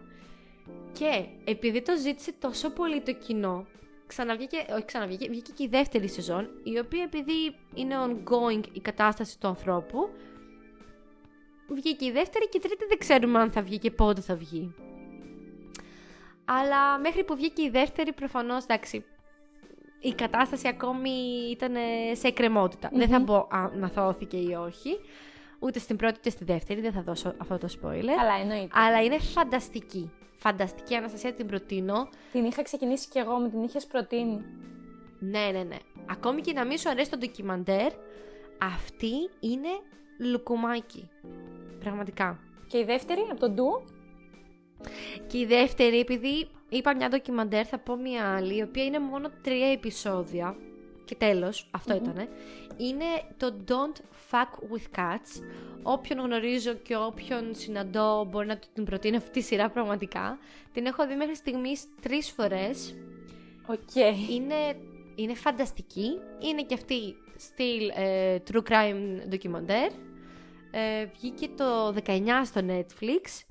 [0.92, 3.66] Και επειδή το ζήτησε τόσο πολύ το κοινό,
[4.06, 9.38] ξαναβγήκε, όχι ξαναβγήκε, βγήκε και η δεύτερη σεζόν, η οποία επειδή είναι ongoing η κατάσταση
[9.38, 10.08] του ανθρώπου,
[11.74, 14.74] βγήκε η δεύτερη και η τρίτη δεν ξέρουμε αν θα βγει και πότε θα βγει.
[16.44, 19.04] Αλλά μέχρι που βγήκε η δεύτερη προφανώς, εντάξει,
[20.00, 21.10] η κατάσταση ακόμη
[21.50, 21.74] ήταν
[22.12, 24.98] σε εκκρεμοτητα Δεν θα πω αν αθώθηκε ή όχι.
[25.58, 28.14] Ούτε στην πρώτη ούτε στη δεύτερη, δεν θα δώσω αυτό το spoiler.
[28.16, 28.70] Καλά, εννοείται.
[28.72, 30.10] Αλλά είναι φανταστική.
[30.36, 32.08] Φανταστική Αναστασία, την προτείνω.
[32.32, 34.44] Την είχα ξεκινήσει κι εγώ, με την είχες προτείνει.
[35.18, 35.76] Ναι, ναι, ναι.
[36.10, 37.92] Ακόμη και να μην σου αρέσει το ντοκιμαντέρ,
[38.58, 39.68] αυτή είναι
[40.18, 41.08] λουκουμάκι.
[41.82, 42.38] Πραγματικά.
[42.66, 43.82] Και η δεύτερη, από τον Ντου.
[45.26, 49.30] Και η δεύτερη, επειδή είπα μια ντοκιμαντέρ, θα πω μια άλλη, η οποία είναι μόνο
[49.42, 50.56] τρία επεισόδια.
[51.04, 52.28] Και τέλος, αυτό ήτανε.
[52.76, 53.04] Είναι
[53.36, 55.42] το Don't Fuck With Cats.
[55.82, 60.38] Όποιον γνωρίζω και όποιον συναντώ μπορεί να την προτείνει αυτή τη σειρά πραγματικά.
[60.72, 62.94] Την έχω δει μέχρι στιγμής τρεις φορές.
[63.66, 63.94] Οκ.
[64.30, 64.76] Είναι,
[65.14, 66.18] είναι φανταστική.
[66.38, 69.92] Είναι και αυτή στυλ ε, true crime documentary.
[70.74, 73.44] Ε, βγήκε το 19 στο Netflix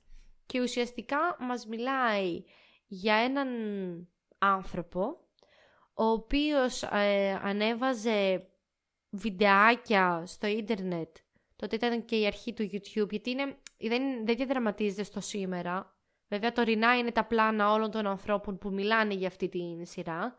[0.45, 2.43] και ουσιαστικά μας μιλάει
[2.87, 3.47] για έναν
[4.37, 5.19] άνθρωπο
[5.93, 8.47] ο οποίος ε, ανέβαζε
[9.09, 11.15] βιντεάκια στο ίντερνετ.
[11.55, 15.95] Τότε ήταν και η αρχή του YouTube, γιατί είναι, δεν, δεν διαδραματίζεται στο σήμερα.
[16.27, 20.35] Βέβαια τωρινά είναι τα πλάνα όλων των ανθρώπων που μιλάνε για αυτή τη σειρά.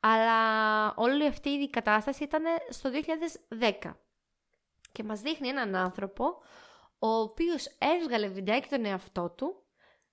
[0.00, 2.90] Αλλά όλη αυτή η κατάσταση ήταν στο
[3.82, 3.90] 2010.
[4.92, 6.24] Και μας δείχνει έναν άνθρωπο
[6.98, 9.64] ο οποίος έβγαλε βιντεάκι τον εαυτό του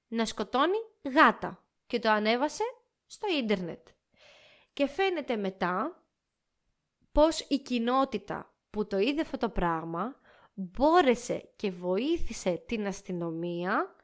[0.08, 0.78] να σκοτώνει
[1.14, 2.64] γάτα και το ανέβασε
[3.06, 3.88] στο ίντερνετ.
[4.74, 6.04] Και φαίνεται μετά
[7.12, 10.16] πως η κοινότητα που το είδε αυτό το πράγμα
[10.54, 13.96] μπόρεσε και βοήθησε την αστυνομία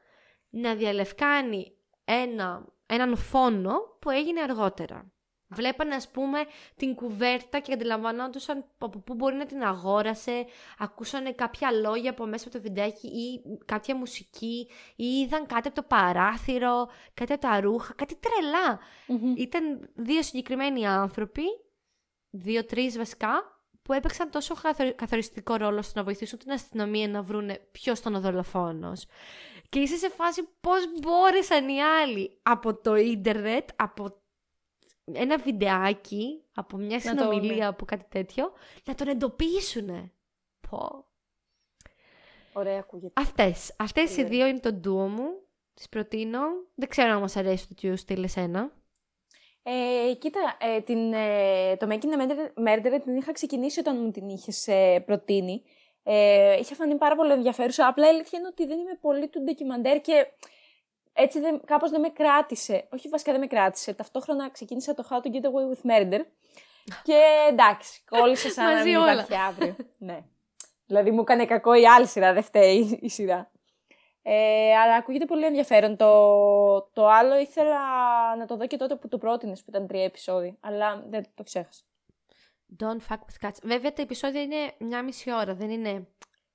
[0.50, 5.12] να διαλευκάνει ένα, έναν φόνο που έγινε αργότερα.
[5.54, 6.38] Βλέπανε ας πούμε
[6.76, 10.46] την κουβέρτα και αντιλαμβανόντουσαν από πού μπορεί να την αγόρασε,
[10.78, 15.76] ακούσανε κάποια λόγια από μέσα από το βιντεάκι ή κάποια μουσική ή είδαν κάτι από
[15.76, 18.18] το παράθυρο, κάτι από τα ρούχα, κάτι
[19.36, 21.42] Ήταν δύο συγκεκριμένοι άνθρωποι,
[22.30, 24.54] δύο-τρεις βασικά, που έπαιξαν τόσο
[24.96, 29.06] καθοριστικό ρόλο στο να βοηθήσουν την αστυνομία να βρούνε ποιος ήταν ο δολοφόνος.
[29.68, 34.22] Και είσαι σε φάση πώς μπόρεσαν οι άλλοι από το ίντερνετ, από
[35.12, 38.52] ένα βιντεάκι από μια συνομιλία από κάτι τέτοιο,
[38.84, 40.12] να τον εντοπίσουν.
[40.70, 41.04] Πω.
[42.52, 43.20] Ωραία ακούγεται.
[43.20, 43.74] Αυτές.
[43.78, 45.42] Αυτές οι δύο είναι το ντουο μου.
[45.74, 46.40] Τις προτείνω.
[46.74, 48.72] Δεν ξέρω αν μας αρέσει το τιού στείλε εσένα.
[49.62, 54.28] Ε, κοίτα, ε, την, ε, το Making a Murderer την είχα ξεκινήσει όταν μου την
[54.28, 55.62] είχες ε, προτείνει.
[56.02, 57.86] Ε, είχε φανεί πάρα πολύ ενδιαφέρουσα.
[57.86, 60.26] Απλά η αλήθεια είναι ότι δεν είμαι πολύ του ντοκιμαντέρ και
[61.16, 62.88] έτσι δεν, κάπως δεν με κράτησε.
[62.92, 63.94] Όχι βασικά δεν με κράτησε.
[63.94, 66.20] Ταυτόχρονα ξεκίνησα το How to Get Away with Murder.
[67.02, 69.76] Και εντάξει, κόλλησε σαν να μην υπάρχει αύριο.
[69.98, 70.24] ναι.
[70.86, 73.50] Δηλαδή μου έκανε κακό η άλλη σειρά, δεν φταίει η σειρά.
[74.22, 75.96] Ε, αλλά ακούγεται πολύ ενδιαφέρον.
[75.96, 76.10] Το,
[76.92, 77.78] το άλλο ήθελα
[78.36, 80.56] να το δω και τότε που το πρότεινες, που ήταν τρία επεισόδια.
[80.60, 81.82] Αλλά δεν το ξέχασα.
[82.82, 83.58] Don't fuck with cats.
[83.62, 86.06] Βέβαια τα επεισόδια είναι μια μισή ώρα, δεν είναι.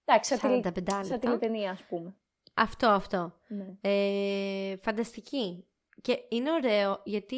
[0.06, 2.16] Εντάξει, σαν τηλετενία, ας πούμε.
[2.62, 3.34] Αυτό, αυτό.
[3.48, 3.78] Ναι.
[3.82, 5.66] Ε, φανταστική.
[6.02, 7.38] Και είναι ωραίο γιατί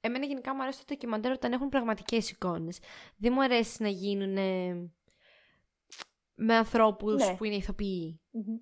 [0.00, 2.78] εμένα γενικά μου αρέσει το ντοκιμαντέρ όταν έχουν πραγματικές εικόνες.
[3.16, 4.32] Δεν μου αρέσει να γίνουν
[6.34, 7.36] με ανθρώπους ναι.
[7.36, 8.20] που είναι ηθοποιοί.
[8.32, 8.60] Mm-hmm.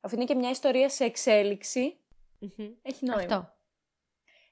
[0.00, 1.96] Αφού είναι και μια ιστορία σε εξελιξη
[2.82, 3.22] έχει νόημα.
[3.22, 3.54] Αυτό.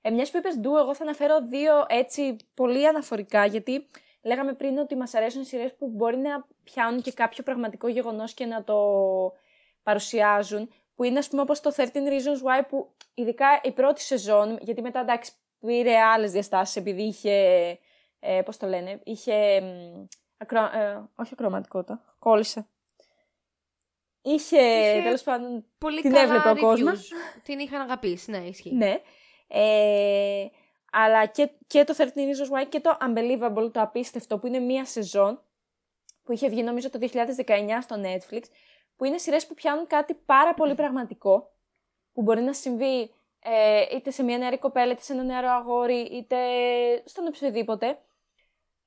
[0.00, 3.86] Ε, μιας που είπες ντου, εγώ θα αναφέρω δύο έτσι πολύ αναφορικά, γιατί
[4.22, 8.46] λέγαμε πριν ότι μας αρέσουν σειρές που μπορεί να πιάνουν και κάποιο πραγματικό γεγονός και
[8.46, 8.74] να το
[9.84, 14.58] παρουσιάζουν, που είναι ας πούμε όπως το 13 Reasons Why που ειδικά η πρώτη σεζόν,
[14.60, 17.32] γιατί μετά εντάξει πήρε άλλες διαστάσεις επειδή είχε,
[18.20, 19.62] ε, πώς το λένε, είχε,
[20.36, 22.66] ακρο, ε, όχι ακροματικότητα, κόλλησε.
[24.22, 27.12] Είχε, είχε τέλος πάντων, πολύ την έβλεπε ο κόσμος.
[27.42, 28.74] Την είχαν αγαπήσει, ναι, ισχύει.
[28.74, 29.00] Ναι.
[29.48, 30.46] Ε,
[30.92, 34.84] αλλά και, και το 13 Reasons Why και το Unbelievable, το απίστευτο, που είναι μία
[34.84, 35.42] σεζόν,
[36.22, 37.08] που είχε βγει νομίζω το 2019
[37.82, 38.42] στο Netflix,
[38.96, 41.52] που είναι σειρές που πιάνουν κάτι πάρα πολύ πραγματικό,
[42.12, 43.14] που μπορεί να συμβεί
[43.46, 46.36] ε, είτε σε μια νεαρή κοπέλα, είτε σε ένα νεαρό αγόρι, είτε
[47.04, 47.98] στον οποιοδήποτε.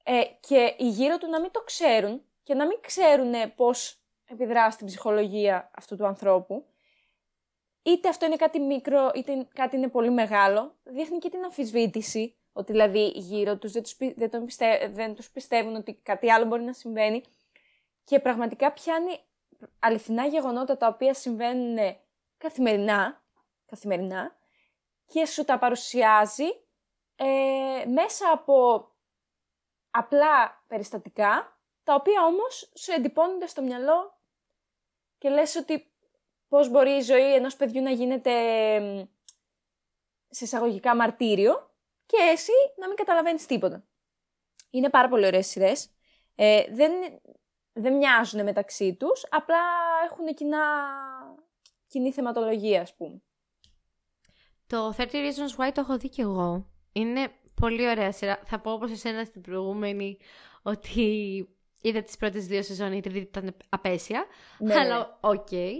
[0.03, 4.71] Ε, και οι γύρω του να μην το ξέρουν και να μην ξέρουν πώς επιδρά
[4.71, 6.65] στην ψυχολογία αυτού του ανθρώπου.
[7.83, 12.71] είτε αυτό είναι κάτι μικρό, είτε κάτι είναι πολύ μεγάλο, δείχνει και την αμφισβήτηση, ότι
[12.71, 16.63] δηλαδή γύρω τους δεν τους, δεν, τον πιστε, δεν τους πιστεύουν ότι κάτι άλλο μπορεί
[16.63, 17.23] να συμβαίνει
[18.03, 19.19] και πραγματικά πιάνει
[19.79, 21.97] αληθινά γεγονότα τα οποία συμβαίνουν
[22.37, 23.23] καθημερινά,
[23.65, 24.35] καθημερινά
[25.05, 26.47] και σου τα παρουσιάζει
[27.15, 28.87] ε, μέσα από
[29.89, 34.19] απλά περιστατικά, τα οποία όμως σου εντυπώνονται στο μυαλό
[35.17, 35.91] και λες ότι
[36.47, 38.31] πώς μπορεί η ζωή ενός παιδιού να γίνεται
[40.29, 41.71] σε εισαγωγικά μαρτύριο
[42.05, 43.83] και εσύ να μην καταλαβαίνεις τίποτα.
[44.69, 45.89] Είναι πάρα πολύ ωραίες σειρές.
[46.35, 46.91] Ε, δεν,
[47.77, 49.59] δεν μοιάζουν μεταξύ τους, απλά
[50.11, 50.57] έχουν κοινά,
[51.87, 53.21] κοινή θεματολογία, ας πούμε.
[54.67, 56.65] Το 30 Reasons Why το έχω δει και εγώ.
[56.91, 58.39] Είναι πολύ ωραία σειρά.
[58.45, 60.17] Θα πω όπως εσένα στην προηγούμενη
[60.61, 61.03] ότι
[61.81, 64.25] είδα τις πρώτες δύο σεζόν, η τρίτη ήταν απαίσια.
[64.59, 65.05] Ναι, αλλά ναι.
[65.19, 65.47] OK.
[65.51, 65.73] Okay.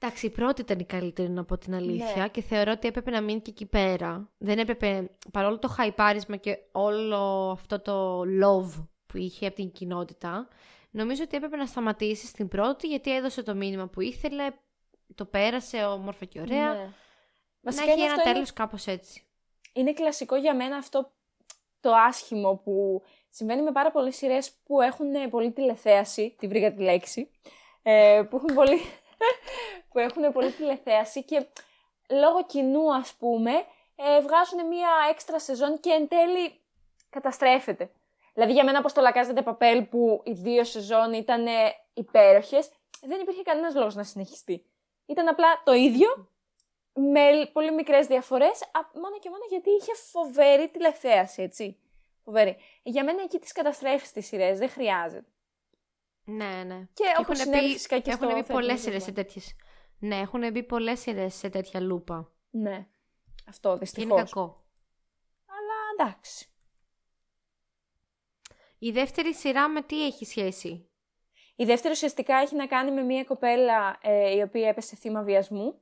[0.00, 2.28] Εντάξει, η πρώτη ήταν η καλύτερη να πω την αλήθεια ναι.
[2.28, 4.30] και θεωρώ ότι έπρεπε να μείνει και εκεί πέρα.
[4.38, 10.48] Δεν έπρεπε, παρόλο το χαϊπάρισμα και όλο αυτό το love που είχε από την κοινότητα,
[10.90, 14.50] νομίζω ότι έπρεπε να σταματήσει στην πρώτη γιατί έδωσε το μήνυμα που ήθελε,
[15.14, 16.72] το πέρασε όμορφα και ωραία.
[16.72, 16.92] Ναι.
[17.60, 18.48] Να έχει ένα τέλος είναι...
[18.54, 19.22] κάπως έτσι.
[19.72, 21.12] Είναι κλασικό για μένα αυτό
[21.80, 26.82] το άσχημο που συμβαίνει με πάρα πολλές σειρές που έχουν πολύ τηλεθέαση, τη βρήκα τη
[26.82, 27.30] λέξη,
[27.82, 28.80] ε, που έχουν πολύ
[29.90, 31.46] που έχουν πολύ τηλεθέαση και
[32.10, 33.50] λόγω κοινού ας πούμε
[33.96, 36.60] ε, βγάζουν μία έξτρα σεζόν και εν τέλει
[37.10, 37.90] καταστρέφεται.
[38.38, 41.46] Δηλαδή για μένα όπως το Λακάζετε Παπέλ που οι δύο σεζόν ήταν
[41.92, 42.70] υπέροχες,
[43.00, 44.64] δεν υπήρχε κανένας λόγος να συνεχιστεί.
[45.06, 46.30] Ήταν απλά το ίδιο,
[46.92, 48.60] με πολύ μικρές διαφορές,
[48.94, 51.78] μόνο και μόνο γιατί είχε φοβερή τηλεθέαση, έτσι.
[52.24, 52.56] Φοβερή.
[52.82, 55.28] Για μένα εκεί τις καταστρέφεις τις σειρές, δεν χρειάζεται.
[56.24, 56.78] Ναι, ναι.
[56.94, 59.42] Και, και έχουν μπει, φυσικά και έχουν μπει πολλές σειρές σε τέτοιε.
[59.98, 62.32] Ναι, έχουν μπει πολλές σειρές σε τέτοια λούπα.
[62.50, 62.86] Ναι.
[63.48, 64.14] Αυτό δυστυχώ.
[64.14, 64.64] Είναι κακό.
[65.46, 66.52] Αλλά εντάξει.
[68.78, 70.90] Η δεύτερη σειρά με τι έχει σχέση;
[71.56, 75.80] Η δεύτερη ουσιαστικά έχει να κάνει με μια κοπέλα ε, η οποία έπεσε θύμα βιασμού.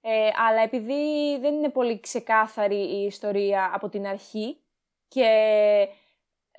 [0.00, 4.60] Ε, αλλά επειδή δεν είναι πολύ ξεκάθαρη η ιστορία από την αρχή
[5.08, 5.28] και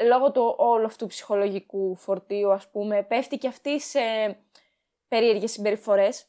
[0.05, 3.99] λόγω του όλου αυτού ψυχολογικού φορτίου, ας πούμε, πέφτει και αυτή σε
[5.07, 6.25] περίεργες συμπεριφορές.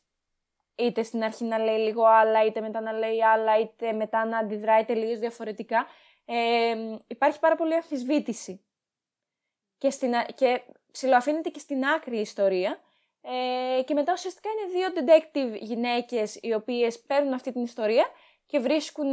[0.74, 4.38] Είτε στην αρχή να λέει λίγο άλλα, είτε μετά να λέει άλλα, είτε μετά να
[4.38, 5.86] αντιδράει τελείως διαφορετικά.
[6.24, 6.74] Ε,
[7.06, 8.64] υπάρχει πάρα πολύ αμφισβήτηση.
[9.80, 10.62] Και, στην, και
[10.92, 12.80] ψηλοαφήνεται και στην άκρη η ιστορία.
[13.22, 18.06] Ε, και μετά ουσιαστικά είναι δύο detective γυναίκες οι οποίες παίρνουν αυτή την ιστορία
[18.46, 19.12] και βρίσκουν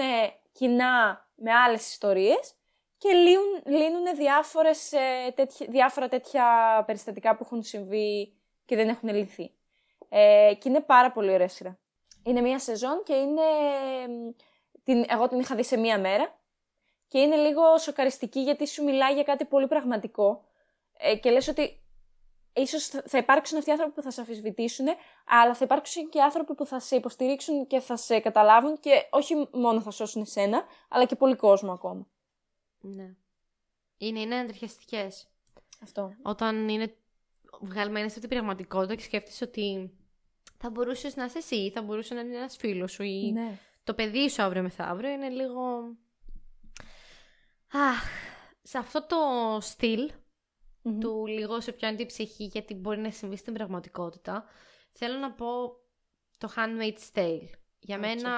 [0.51, 2.53] κοινά με άλλες ιστορίες
[2.97, 5.34] και λύνουν, λύνουν διάφορες, ε,
[5.67, 6.45] διάφορα τέτοια
[6.86, 8.34] περιστατικά που έχουν συμβεί
[8.65, 9.51] και δεν έχουν λυθεί.
[10.10, 11.80] Ε, και είναι πάρα πολύ ωραία σειρά.
[12.23, 13.41] Είναι μία σεζόν και είναι...
[14.84, 16.39] Την, εγώ την είχα δει σε μία μέρα
[17.08, 20.46] και είναι λίγο σοκαριστική γιατί σου μιλάει για κάτι πολύ πραγματικό
[20.97, 21.81] ε, και λες ότι
[22.53, 24.86] ίσως θα υπάρξουν αυτοί οι άνθρωποι που θα σε αφισβητήσουν,
[25.25, 29.47] αλλά θα υπάρξουν και άνθρωποι που θα σε υποστηρίξουν και θα σε καταλάβουν και όχι
[29.51, 32.07] μόνο θα σώσουν εσένα, αλλά και πολύ κόσμο ακόμα.
[32.79, 33.15] Ναι.
[33.97, 35.27] Είναι, είναι αντριχιαστικές.
[35.83, 36.13] Αυτό.
[36.21, 36.95] Όταν είναι
[37.62, 39.91] βγαλμένες από την πραγματικότητα και σκέφτεσαι ότι
[40.57, 43.57] θα μπορούσες να είσαι εσύ, θα μπορούσε να είναι ένας φίλος σου ή ναι.
[43.83, 45.95] το παιδί σου αύριο μεθαύριο, είναι λίγο.
[47.71, 48.03] Αχ,
[48.62, 49.17] σε αυτό το
[49.62, 50.12] στυλ
[51.00, 54.45] του λίγο σε πιάνει την ψυχή γιατί μπορεί να συμβεί στην πραγματικότητα,
[54.91, 55.47] θέλω να πω
[56.38, 57.50] το Handmaid's Tale.
[57.80, 58.32] Για μένα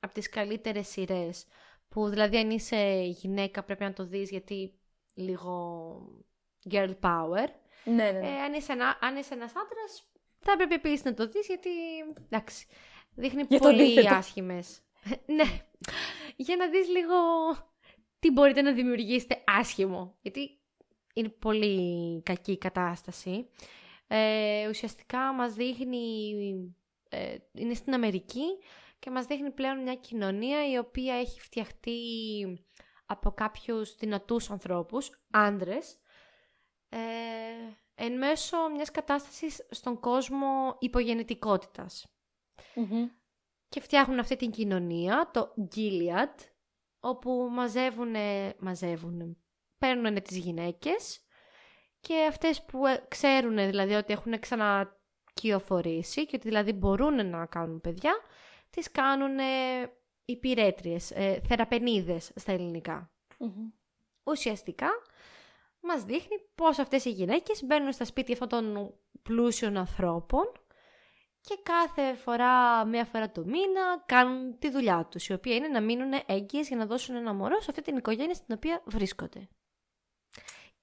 [0.00, 1.46] από τις καλύτερες σειρές
[1.88, 4.74] που δηλαδή αν είσαι γυναίκα πρέπει να το δεις γιατί
[5.14, 5.94] λίγο
[6.70, 7.46] girl power.
[7.84, 8.10] Ναι, ναι.
[8.10, 8.26] ναι.
[8.26, 11.70] Ε, αν, είσαι ένα, αν είσαι ένας άντρας θα πρέπει επίσης να το δεις γιατί
[12.24, 12.66] εντάξει,
[13.14, 14.80] δείχνει για πολύ άσχημες.
[15.36, 15.60] ναι,
[16.36, 17.14] για να δεις λίγο
[18.18, 20.18] τι μπορείτε να δημιουργήσετε άσχημο.
[20.20, 20.59] Γιατί
[21.20, 23.48] είναι πολύ κακή η κατάσταση.
[24.06, 26.32] Ε, ουσιαστικά μας δείχνει,
[27.08, 28.46] ε, είναι στην Αμερική
[28.98, 31.98] και μας δείχνει πλέον μια κοινωνία η οποία έχει φτιαχτεί
[33.06, 35.98] από κάποιους δυνατούς ανθρώπους, άντρες,
[36.88, 36.98] ε,
[37.94, 40.76] εν μέσω μιας κατάστασης στον κόσμο
[43.68, 46.34] Και φτιάχνουν αυτή την κοινωνία, το Gilead,
[47.00, 48.14] όπου μαζεύουν,
[48.58, 49.36] μαζεύουν,
[49.80, 51.20] παίρνουν τις γυναίκες
[52.00, 57.80] και αυτές που ε, ξέρουν δηλαδή ότι έχουν ξανακυοφορήσει και ότι δηλαδή μπορούν να κάνουν
[57.80, 58.12] παιδιά,
[58.70, 59.44] τις κάνουν ε,
[60.24, 63.10] υπηρέτριες, ε, θεραπενίδες στα ελληνικα
[64.24, 64.88] Ουσιαστικά
[65.80, 70.52] μας δείχνει πώς αυτές οι γυναίκες μπαίνουν στα σπίτια αυτών των πλούσιων ανθρώπων
[71.40, 75.80] και κάθε φορά, μία φορά το μήνα, κάνουν τη δουλειά τους, η οποία είναι να
[75.80, 79.48] μείνουν έγκυες για να δώσουν ένα μωρό σε αυτή την οικογένεια στην οποία βρίσκονται.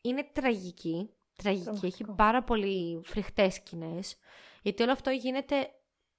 [0.08, 4.18] Είναι τραγική, τραγική, έχει πάρα πολύ φρικτές σκηνές,
[4.62, 5.70] γιατί όλο αυτό γίνεται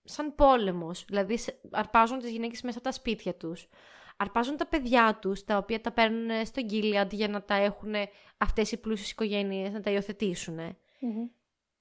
[0.05, 1.39] σαν πόλεμος, δηλαδή
[1.71, 3.69] αρπάζουν τις γυναίκες μέσα από τα σπίτια τους,
[4.17, 7.95] αρπάζουν τα παιδιά τους, τα οποία τα παίρνουν στον Gilead για να τα έχουν
[8.39, 10.59] αυτές οι πλούσιες οικογένειες, να τα υιοθετήσουν.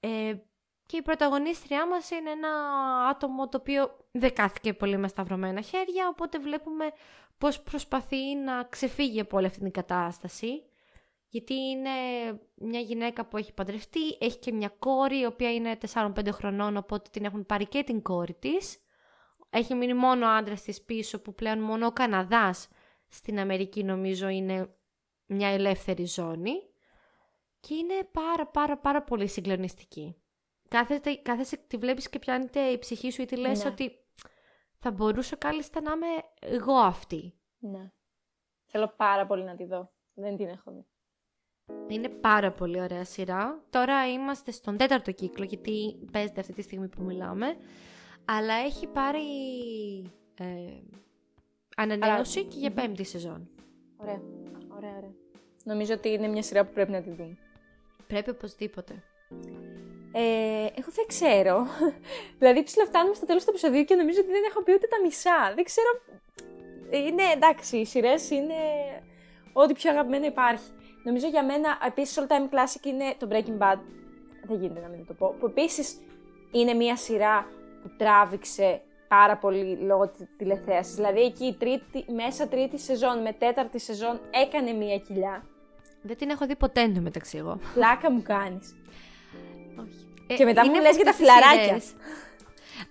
[0.00, 0.34] Ε,
[0.86, 2.48] και η πρωταγωνίστριά μας είναι ένα
[3.08, 6.84] άτομο το οποίο δεν κάθηκε πολύ με σταυρωμένα χέρια, οπότε βλέπουμε
[7.38, 10.62] πώς προσπαθεί να ξεφύγει από όλη αυτή την κατάσταση.
[11.28, 11.90] Γιατί είναι
[12.54, 17.10] μια γυναίκα που έχει παντρευτεί, έχει και μια κόρη, η οποία είναι 4-5 χρονών, οπότε
[17.12, 18.82] την έχουν πάρει και την κόρη της.
[19.50, 22.68] Έχει μείνει μόνο ο άντρας της πίσω, που πλέον μόνο ο Καναδάς
[23.08, 24.74] στην Αμερική νομίζω είναι
[25.26, 26.52] μια ελεύθερη ζώνη.
[27.60, 30.16] Και είναι πάρα πάρα πάρα πολύ συγκλονιστική
[30.68, 33.70] κάθεσαι, κάθεσαι τη βλέπεις και πιάνεται η ψυχή σου ή τη λες ναι.
[33.70, 34.04] ότι
[34.78, 36.06] θα μπορούσα κάλλιστα να είμαι
[36.40, 37.34] εγώ αυτή.
[37.58, 37.92] Ναι.
[38.66, 39.92] Θέλω πάρα πολύ να τη δω.
[40.14, 40.86] Δεν την έχω δει.
[41.88, 43.62] Είναι πάρα πολύ ωραία σειρά.
[43.70, 47.56] Τώρα είμαστε στον τέταρτο κύκλο, γιατί παίζεται αυτή τη στιγμή που μιλάμε.
[48.24, 49.20] Αλλά έχει πάρει
[50.38, 50.44] ε,
[51.76, 53.48] ανανέωση και για πέμπτη σεζόν.
[53.96, 54.20] Ωραία.
[54.76, 55.14] Ωραία, ωραία.
[55.64, 57.36] Νομίζω ότι είναι μια σειρά που πρέπει να τη δούμε.
[58.06, 59.02] Πρέπει οπωσδήποτε.
[60.12, 61.66] Ε, εγώ δεν ξέρω.
[62.38, 64.96] δηλαδή, ψηλά φτάνουμε στο τέλος του επεισοδίου και νομίζω ότι δεν έχω πει ούτε τα
[65.04, 65.52] μισά.
[65.54, 65.88] Δεν ξέρω.
[66.90, 68.54] Είναι εντάξει, οι σειρές είναι
[69.52, 70.70] ό,τι πιο αγαπημένο υπάρχει.
[71.08, 73.78] Νομίζω για μένα, επίσης, all time classic είναι το Breaking Bad.
[74.42, 75.34] Δεν γίνεται να μην το πω.
[75.40, 75.98] Που επίσης
[76.50, 77.46] είναι μια σειρά
[77.82, 80.94] που τράβηξε πάρα πολύ λόγω τη τηλεθέασης.
[80.94, 85.44] Δηλαδή, εκεί η τρίτη, μέσα τρίτη σεζόν με τέταρτη σεζόν έκανε μια κοιλιά.
[86.02, 87.58] Δεν την έχω δει ποτέ μεταξύ εγώ.
[87.74, 88.76] Πλάκα μου κάνεις.
[90.26, 91.80] Ε, και μετά μου λες για τα φιλαράκια.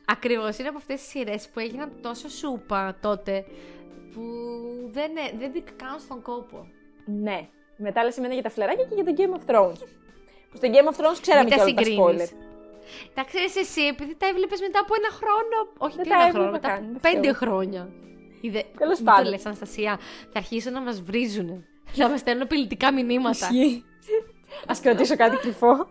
[0.05, 3.45] Ακριβώς, είναι από αυτές τις σειρές που έγιναν τόσο σούπα τότε
[4.13, 4.21] που
[4.91, 6.67] δεν, ε, δεν μπήκα καν στον κόπο.
[7.05, 7.49] Ναι.
[7.77, 9.79] Μετά λες εμένα για τα φιλαράκια και για το Game of Thrones.
[10.49, 12.29] Που στο Game of Thrones ξέραμε και όλα τα spoiler.
[13.13, 15.57] Τα ξέρεις εσύ, επειδή τα έβλεπες μετά από ένα χρόνο.
[15.77, 17.89] Όχι, τι ένα χρόνο, μετά από πέντε χρόνια.
[18.77, 19.23] Τέλος πάντων.
[19.23, 19.99] Το λες, Αναστασία,
[20.31, 21.65] θα αρχίσουν να μας βρίζουν.
[21.95, 23.47] Να μας στέλνουν απειλητικά μηνύματα.
[24.65, 25.89] Α κρατήσω κάτι κρυφό.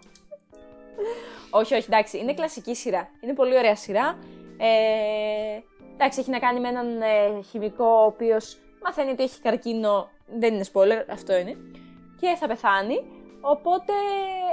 [1.51, 3.09] όχι, όχι, εντάξει, είναι κλασική σειρά.
[3.20, 4.18] Είναι πολύ ωραία σειρά.
[4.57, 5.61] Ε,
[5.95, 10.09] εντάξει, έχει να κάνει με έναν ε, χημικό ο οποίος μαθαίνει ότι έχει καρκίνο.
[10.27, 11.57] Δεν είναι spoiler, αυτό είναι.
[12.20, 13.05] Και θα πεθάνει.
[13.41, 13.93] Οπότε,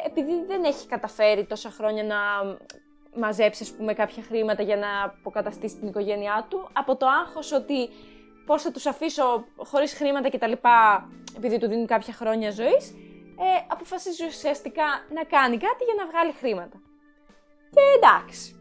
[0.06, 2.16] επειδή δεν έχει καταφέρει τόσα χρόνια να
[3.16, 7.90] μαζέψει, ας πούμε, κάποια χρήματα για να αποκαταστήσει την οικογένειά του, από το άγχος ότι
[8.46, 10.52] πώς θα τους αφήσω χωρίς χρήματα κτλ.
[11.38, 12.90] επειδή του δίνουν κάποια χρόνια ζωής,
[13.40, 16.82] ε, αποφασίζει ουσιαστικά να κάνει κάτι για να βγάλει χρήματα.
[17.70, 18.56] Και εντάξει,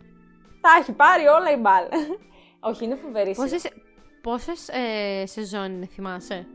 [0.60, 1.88] τα έχει πάρει όλα η μπάλα.
[2.70, 3.68] Όχι, είναι φοβερή Πόσες,
[4.22, 6.46] πόσες ε, σεζόν είναι, θυμάσαι;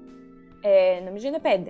[0.67, 1.69] Ε, νομίζω είναι πέντε.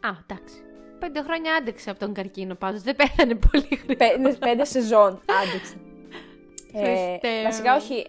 [0.00, 0.56] Α, εντάξει.
[0.98, 4.16] Πέντε χρόνια άντεξε από τον καρκίνο πάντως, δεν πέθανε πολύ γρήγορα.
[4.16, 5.76] Πέντε, πέντε σεζόν άντεξε.
[7.22, 8.06] ε, βασικά όχι,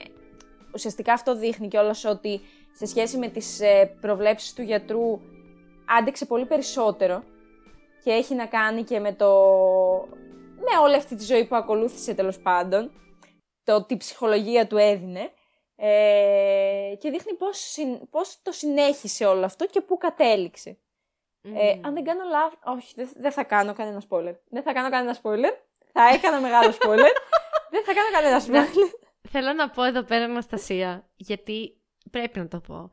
[0.73, 5.19] ουσιαστικά αυτό δείχνει κιόλας ότι σε σχέση με τις ε, προβλέψεις του γιατρού
[5.99, 7.23] άντεξε πολύ περισσότερο
[8.03, 9.27] και έχει να κάνει και με το...
[10.57, 12.91] με όλη αυτή τη ζωή που ακολούθησε τέλος πάντων,
[13.63, 15.31] το τι ψυχολογία του έδινε
[15.75, 17.77] ε, και δείχνει πώς,
[18.09, 20.77] πώς το συνέχισε όλο αυτό και πού κατέληξε.
[21.41, 24.35] Ε, αν δεν κάνω λάθος, όχι, δεν, θα κάνω κανένα spoiler.
[24.49, 25.53] Δεν θα κάνω κανένα spoiler.
[25.91, 27.13] Θα έκανα μεγάλο spoiler.
[27.73, 28.93] δεν θα κάνω κανένα spoiler.
[29.29, 32.89] Θέλω να πω εδώ πέρα, Αναστασία, γιατί πρέπει να το πω,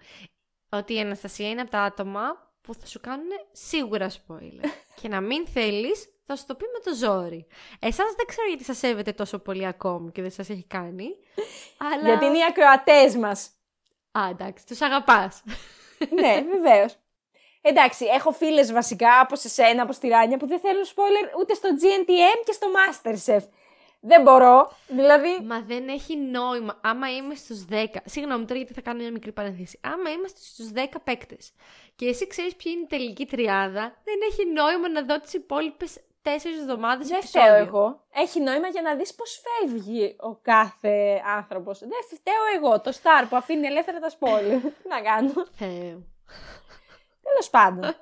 [0.69, 4.65] ότι η Αναστασία είναι από τα άτομα που θα σου κάνουν σίγουρα spoiler.
[5.01, 7.47] και να μην θέλεις, θα σου το πει με το ζόρι.
[7.79, 11.09] Εσάς δεν ξέρω γιατί σας σέβεται τόσο πολύ ακόμη και δεν σας έχει κάνει.
[11.79, 12.09] Αλλά...
[12.09, 13.51] Γιατί είναι οι ακροατές μας.
[14.19, 15.43] Α, εντάξει, τους αγαπάς.
[16.21, 16.97] ναι, βεβαίως.
[17.61, 21.69] Εντάξει, έχω φίλες βασικά από εσένα, από στη Ράνια, που δεν θέλουν spoiler ούτε στο
[21.69, 23.49] GNTM και στο Masterchef.
[24.01, 24.73] Δεν μπορώ.
[24.89, 25.41] Δηλαδή.
[25.45, 26.81] Μα δεν έχει νόημα.
[26.83, 27.85] Άμα είμαι στους 10.
[28.05, 29.79] Συγγνώμη τώρα γιατί θα κάνω μια μικρή παρένθεση.
[29.83, 31.53] Άμα είμαστε στους 10 παίκτες
[32.01, 36.01] και εσύ ξέρεις ποια είναι η τελική τριάδα, δεν έχει νόημα να δω τις υπόλοιπες
[36.23, 37.09] τέσσερις εβδομάδες.
[37.09, 38.05] Δεν φταίω εγώ.
[38.13, 41.79] Έχει νόημα για να δεις πώς φεύγει ο κάθε άνθρωπος.
[41.79, 42.81] Δεν φταίω εγώ.
[42.81, 44.61] Το Star που αφήνει ελεύθερα τα σπόλια.
[44.83, 45.33] Τι να κάνω.
[45.51, 46.03] Θεό.
[47.23, 47.95] Τέλος πάντων.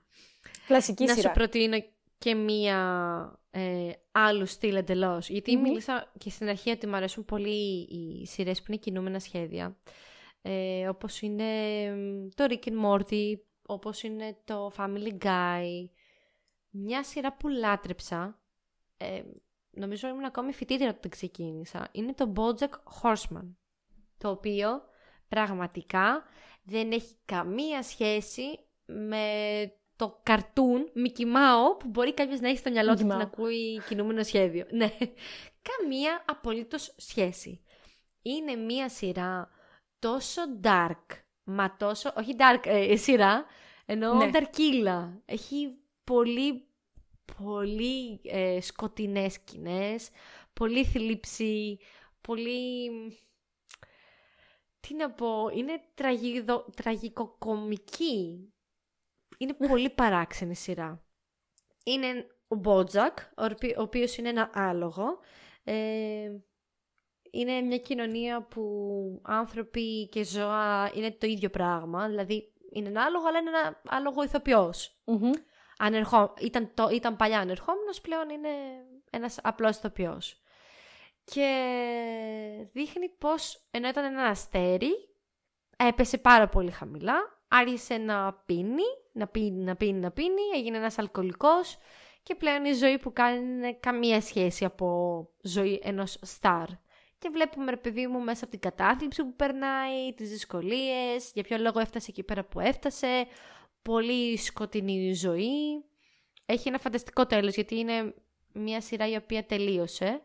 [0.66, 1.28] Κλασική να σειρά.
[1.28, 1.76] Να σου προτείνω
[2.18, 2.78] και μία
[3.50, 5.28] ε, άλλου στυλ εντελώς.
[5.62, 9.76] μίλησα και στην αρχή ότι μου αρέσουν πολύ οι σειρές που είναι κινούμενα σχέδια.
[10.42, 11.44] Ε, όπως είναι
[12.34, 13.34] το Rick and Morty,
[13.66, 15.88] όπως είναι το Family Guy.
[16.78, 18.42] Μια σειρά που λάτρεψα,
[18.96, 19.22] ε,
[19.70, 23.54] νομίζω ήμουν ακόμη φοιτήτρια όταν ξεκίνησα, είναι το Bojack Horseman.
[24.18, 24.82] Το οποίο
[25.28, 26.24] πραγματικά
[26.62, 29.26] δεν έχει καμία σχέση με
[29.96, 34.22] το καρτούν Mickey Mouse που μπορεί κάποιος να έχει στο μυαλό του να ακούει κινούμενο
[34.22, 34.66] σχέδιο.
[34.76, 34.96] Ναι,
[35.62, 37.62] καμία απολύτως σχέση.
[38.22, 39.50] Είναι μία σειρά
[39.98, 41.04] τόσο dark,
[41.44, 43.44] μα τόσο, όχι dark ε, σειρά,
[43.86, 44.30] ενώ ναι.
[44.32, 45.20] darkilla.
[45.24, 46.65] Έχει πολύ,
[47.42, 50.10] πολύ ε, σκοτεινές σκηνές,
[50.52, 51.78] πολύ θλίψη,
[52.20, 52.90] πολύ...
[54.80, 58.52] Τι να πω, είναι τραγιδο, τραγικοκομική.
[59.38, 61.04] Είναι πολύ παράξενη σειρά.
[61.84, 63.18] Είναι ο Μπότζακ,
[63.78, 65.18] ο οποίος είναι ένα άλογο.
[65.64, 66.30] Ε,
[67.30, 72.08] είναι μια κοινωνία που άνθρωποι και ζώα είναι το ίδιο πράγμα.
[72.08, 75.00] Δηλαδή είναι ένα άλογο, αλλά είναι ένα άλογο ηθοποιός.
[76.40, 78.48] Ήταν, το, ήταν παλιά ανερχόμενος, πλέον είναι
[79.10, 80.40] ένας απλός ηθοποιός.
[81.24, 81.48] Και
[82.72, 84.90] δείχνει πως ενώ ήταν ένα αστέρι,
[85.76, 87.16] έπεσε πάρα πολύ χαμηλά,
[87.48, 91.78] άρχισε να πίνει, να πίνει, να πίνει, να πίνει, έγινε ένας αλκοολικός
[92.22, 96.68] και πλέον η ζωή που κάνει είναι καμία σχέση από ζωή ενός στάρ.
[97.18, 101.58] Και βλέπουμε, ρε παιδί μου, μέσα από την κατάθλιψη που περνάει, τις δυσκολίες, για ποιο
[101.58, 103.26] λόγο έφτασε εκεί πέρα που έφτασε,
[103.86, 105.84] πολύ σκοτεινή ζωή.
[106.46, 108.14] Έχει ένα φανταστικό τέλος, γιατί είναι
[108.52, 110.22] μια σειρά η οποία τελείωσε.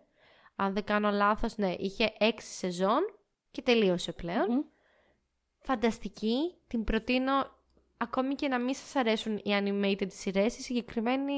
[0.55, 2.99] Αν δεν κάνω λάθος, ναι, είχε έξι σεζόν
[3.51, 4.13] και τελείωσε
[5.59, 7.31] Φανταστική, την προτείνω
[7.97, 11.33] ακόμη και να μην σας αρέσουν οι animated σειρές, η συγκεκριμένη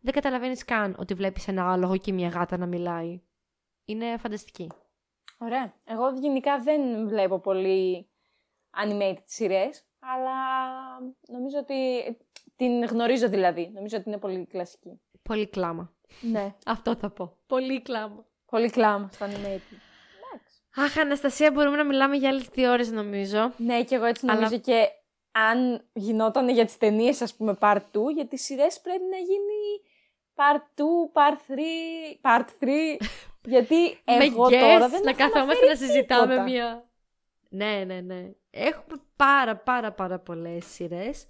[0.00, 3.20] δεν καταλαβαίνεις καν ότι βλέπεις ένα άλογο και μια γάτα να μιλάει.
[3.84, 4.70] Είναι φανταστική.
[5.38, 5.74] Ωραία.
[5.84, 8.08] Εγώ γενικά δεν βλέπω πολύ
[8.84, 10.36] animated σειρές, αλλά
[11.26, 11.76] νομίζω ότι
[12.56, 13.70] την γνωρίζω δηλαδή.
[13.74, 15.00] Νομίζω ότι είναι πολύ κλασική.
[15.22, 15.92] Πολύ κλάμα.
[16.20, 16.54] Ναι.
[16.74, 17.36] Αυτό θα πω.
[17.46, 18.24] Πολύ κλάμα.
[18.50, 19.76] Πολύ κλάμα στο animated.
[20.76, 23.52] Αχ, Αναστασία, μπορούμε να μιλάμε για άλλες δύο ώρες νομίζω.
[23.56, 24.88] Ναι, και εγώ έτσι νομίζω και
[25.30, 27.80] αν γινόταν για τις ταινίες, ας πούμε, part 2,
[28.14, 29.80] για τις σειρές πρέπει να γίνει
[30.34, 33.06] part 2, part 3, part 3,
[33.54, 36.84] γιατί εγώ τώρα δεν να καθόμαστε να συζητάμε μια...
[37.48, 38.30] Ναι, ναι, ναι.
[38.54, 41.26] Έχουμε πάρα πάρα πάρα πολλές σειρές.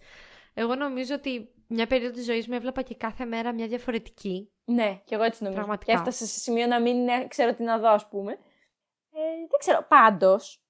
[0.55, 4.53] Εγώ νομίζω ότι μια περίοδο της ζωής μου έβλεπα και κάθε μέρα μια διαφορετική.
[4.65, 5.61] Ναι, και εγώ έτσι νομίζω.
[5.61, 5.93] Πραγματικά.
[5.93, 6.97] Και έφτασα σε σημείο να μην
[7.29, 8.33] ξέρω τι να δω, ας πούμε.
[9.13, 9.85] Ε, δεν ξέρω.
[9.89, 10.63] Πάντως,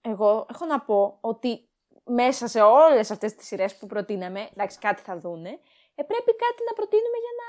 [0.00, 1.68] εγώ έχω να πω ότι
[2.04, 5.50] μέσα σε όλες αυτές τις σειρές που προτείναμε, εντάξει κάτι θα δούνε,
[5.94, 7.48] ε, πρέπει κάτι να προτείνουμε για να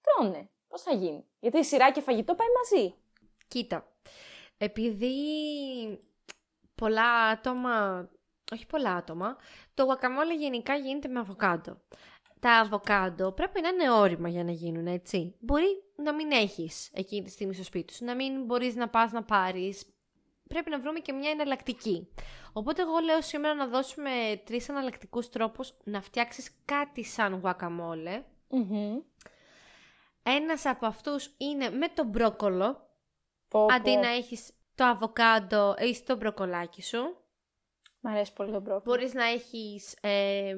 [0.00, 0.50] τρώνε.
[0.68, 2.94] Πώς θα γίνει; Γιατί η σειρά και φαγητό πάει μαζί.
[3.48, 3.86] Κοίτα,
[4.58, 5.14] επειδή
[6.78, 8.08] πολλά άτομα,
[8.52, 9.36] όχι πολλά άτομα,
[9.74, 11.80] το guacamole γενικά γίνεται με αβοκάντο.
[12.40, 15.34] Τα αβοκάντο πρέπει να είναι όρημα για να γίνουν, έτσι.
[15.40, 15.66] Μπορεί
[15.96, 19.22] να μην έχεις εκείνη τη στιγμή στο σπίτι σου, να μην μπορείς να πας να
[19.22, 19.92] πάρεις.
[20.48, 22.08] Πρέπει να βρούμε και μια εναλλακτική.
[22.52, 24.10] Οπότε εγώ λέω σήμερα να δώσουμε
[24.44, 28.22] τρεις εναλλακτικούς τρόπους να φτιάξεις κάτι σαν guacamole.
[28.50, 29.02] mm
[30.22, 32.88] Ένας από αυτούς είναι με το μπρόκολο.
[33.48, 37.16] Πω, αντί να έχεις το αβοκάντο, έχεις το μπροκολάκι σου.
[38.00, 38.82] Μ' αρέσει πολύ το μπρόκολο.
[38.84, 40.54] Μπορείς να έχεις ε,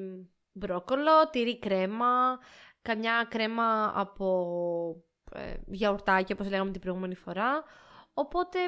[0.51, 2.39] μπρόκολο, τυρί κρέμα,
[2.81, 7.63] καμιά κρέμα από ε, γιαουρτάκι όπως λέγαμε την προηγούμενη φορά.
[8.13, 8.59] Οπότε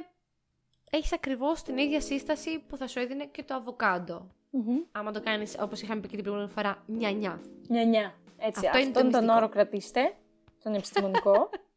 [0.89, 4.28] έχεις ακριβώς την ίδια σύσταση που θα σου έδινε και το αβοκάντο.
[4.51, 4.88] Mm-hmm.
[4.91, 7.41] Άμα το κάνεις όπως είχαμε πει και την προηγούμενη φορά, νιά-νιά.
[7.68, 8.14] Νιά-νιά.
[8.38, 10.16] Έτσι, Αυτό αυτόν τον όρο κρατήστε,
[10.64, 11.49] τον επιστημονικό.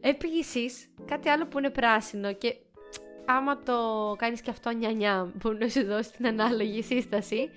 [0.00, 2.56] Επίσης, κάτι άλλο που είναι πράσινο και
[3.26, 3.74] άμα το
[4.18, 7.50] κάνεις και αυτό νιά-νιά, που να σου δώσει την ανάλογη σύσταση,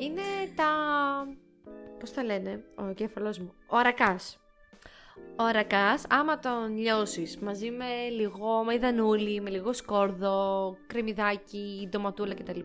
[0.00, 0.22] είναι
[0.54, 0.66] τα...
[1.98, 4.38] Πώς τα λένε, ο κέφαλός μου, ο αρακάς.
[5.36, 12.60] Ο ρακάς, άμα τον λιώσεις μαζί με λίγο μαϊδανούλι, με λίγο σκόρδο, κρεμμυδάκι, ντοματούλα κτλ.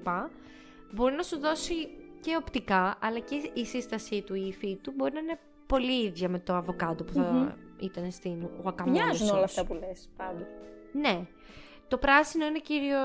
[0.92, 1.90] Μπορεί να σου δώσει
[2.22, 5.40] και οπτικά, αλλά και η σύστασή του, η υφή του μπορεί να είναι
[5.70, 8.88] πολύ ίδια με το αβοκάντο που θα ήταν στην guacamole.
[8.88, 10.48] Μοιάζουν όλα αυτά που λες, πάντως.
[10.92, 11.26] Ναι.
[11.88, 12.98] Το πράσινο είναι κύριο,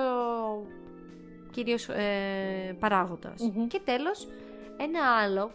[1.51, 4.29] κύριος ε, παραγοντας Και τέλος,
[4.77, 5.51] ένα άλλο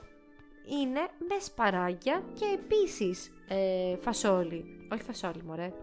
[0.82, 4.88] είναι με σπαράγγια και επίσης ε, φασόλι.
[4.94, 5.74] Όχι φασόλι, μωρέ.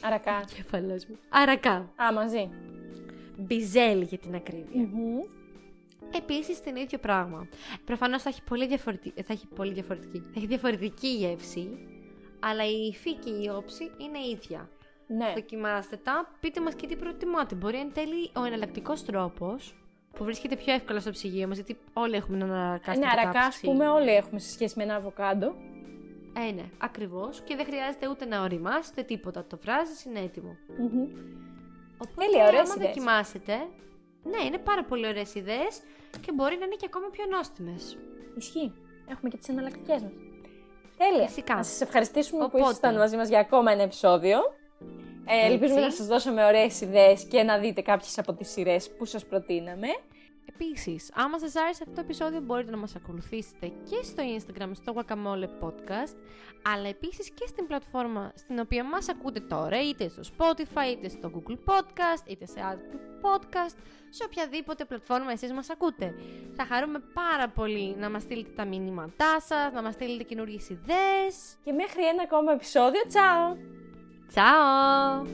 [0.00, 0.44] Αρακά.
[0.54, 1.18] Κεφαλός μου.
[1.28, 1.92] Αρακά.
[2.02, 2.50] Α, μαζί.
[3.36, 4.66] Μπιζέλ για την ακρίβεια.
[4.74, 5.43] Mm-hmm.
[6.10, 7.48] Επίσης την ίδιο πράγμα.
[7.84, 11.78] Προφανώς θα έχει πολύ διαφορετική, θα έχει πολύ διαφορετική, θα έχει διαφορετική γεύση,
[12.40, 14.68] αλλά η υφή και η όψη είναι ίδια.
[15.06, 15.32] Ναι.
[15.34, 17.54] Δοκιμάστε τα, πείτε μας και τι προτιμάτε.
[17.54, 19.74] Μπορεί εν τέλει ο εναλλακτικός τρόπος
[20.12, 23.40] που βρίσκεται πιο εύκολα στο ψυγείο μας, γιατί όλοι έχουμε έναν αρακά στην Ναι, αρακά,
[23.40, 25.54] α πούμε, όλοι έχουμε σε σχέση με ένα αβοκάντο.
[26.48, 27.40] Ε, ναι, ακριβώς.
[27.40, 29.44] Και δεν χρειάζεται ούτε να οριμάσετε τίποτα.
[29.44, 30.56] Το βράζεις, είναι έτοιμο.
[30.78, 31.02] Μμμ.
[31.98, 32.94] Οπότε, Τέλεια, ωραίες άμα ιδέες.
[32.94, 33.54] δοκιμάσετε,
[34.22, 35.80] ναι, είναι πάρα πολύ ωραίες ιδέες
[36.20, 37.96] και μπορεί να είναι και ακόμα πιο νόστιμες.
[38.36, 38.72] Ισχύει.
[39.10, 40.12] Έχουμε και τις εναλλακτικές μας.
[40.98, 41.26] Τέλεια.
[41.26, 41.54] Φυσικά.
[41.54, 42.62] Να σας ευχαριστήσουμε που Οπότε.
[42.64, 44.38] ήσασταν μαζί μας για ακόμα ένα επεισόδιο.
[45.26, 45.52] Ε, Έτσι.
[45.52, 49.24] ελπίζουμε να σας δώσαμε ωραίες ιδέες και να δείτε κάποιες από τις σειρές που σας
[49.24, 49.88] προτείναμε.
[50.54, 54.94] Επίσης, άμα σας άρεσε αυτό το επεισόδιο, μπορείτε να μας ακολουθήσετε και στο Instagram, στο
[54.96, 56.16] Guacamole Podcast,
[56.62, 61.30] αλλά επίσης και στην πλατφόρμα στην οποία μας ακούτε τώρα, είτε στο Spotify, είτε στο
[61.34, 63.76] Google Podcast, είτε σε Apple Podcast,
[64.10, 66.14] σε οποιαδήποτε πλατφόρμα εσείς μας ακούτε.
[66.56, 71.56] Θα χαρούμε πάρα πολύ να μας στείλετε τα μηνύματά σας, να μας στείλετε καινούργιες ιδέες.
[71.64, 73.00] Και μέχρι ένα ακόμα επεισόδιο.
[73.06, 73.56] Τσάω!
[74.34, 75.24] Ciao!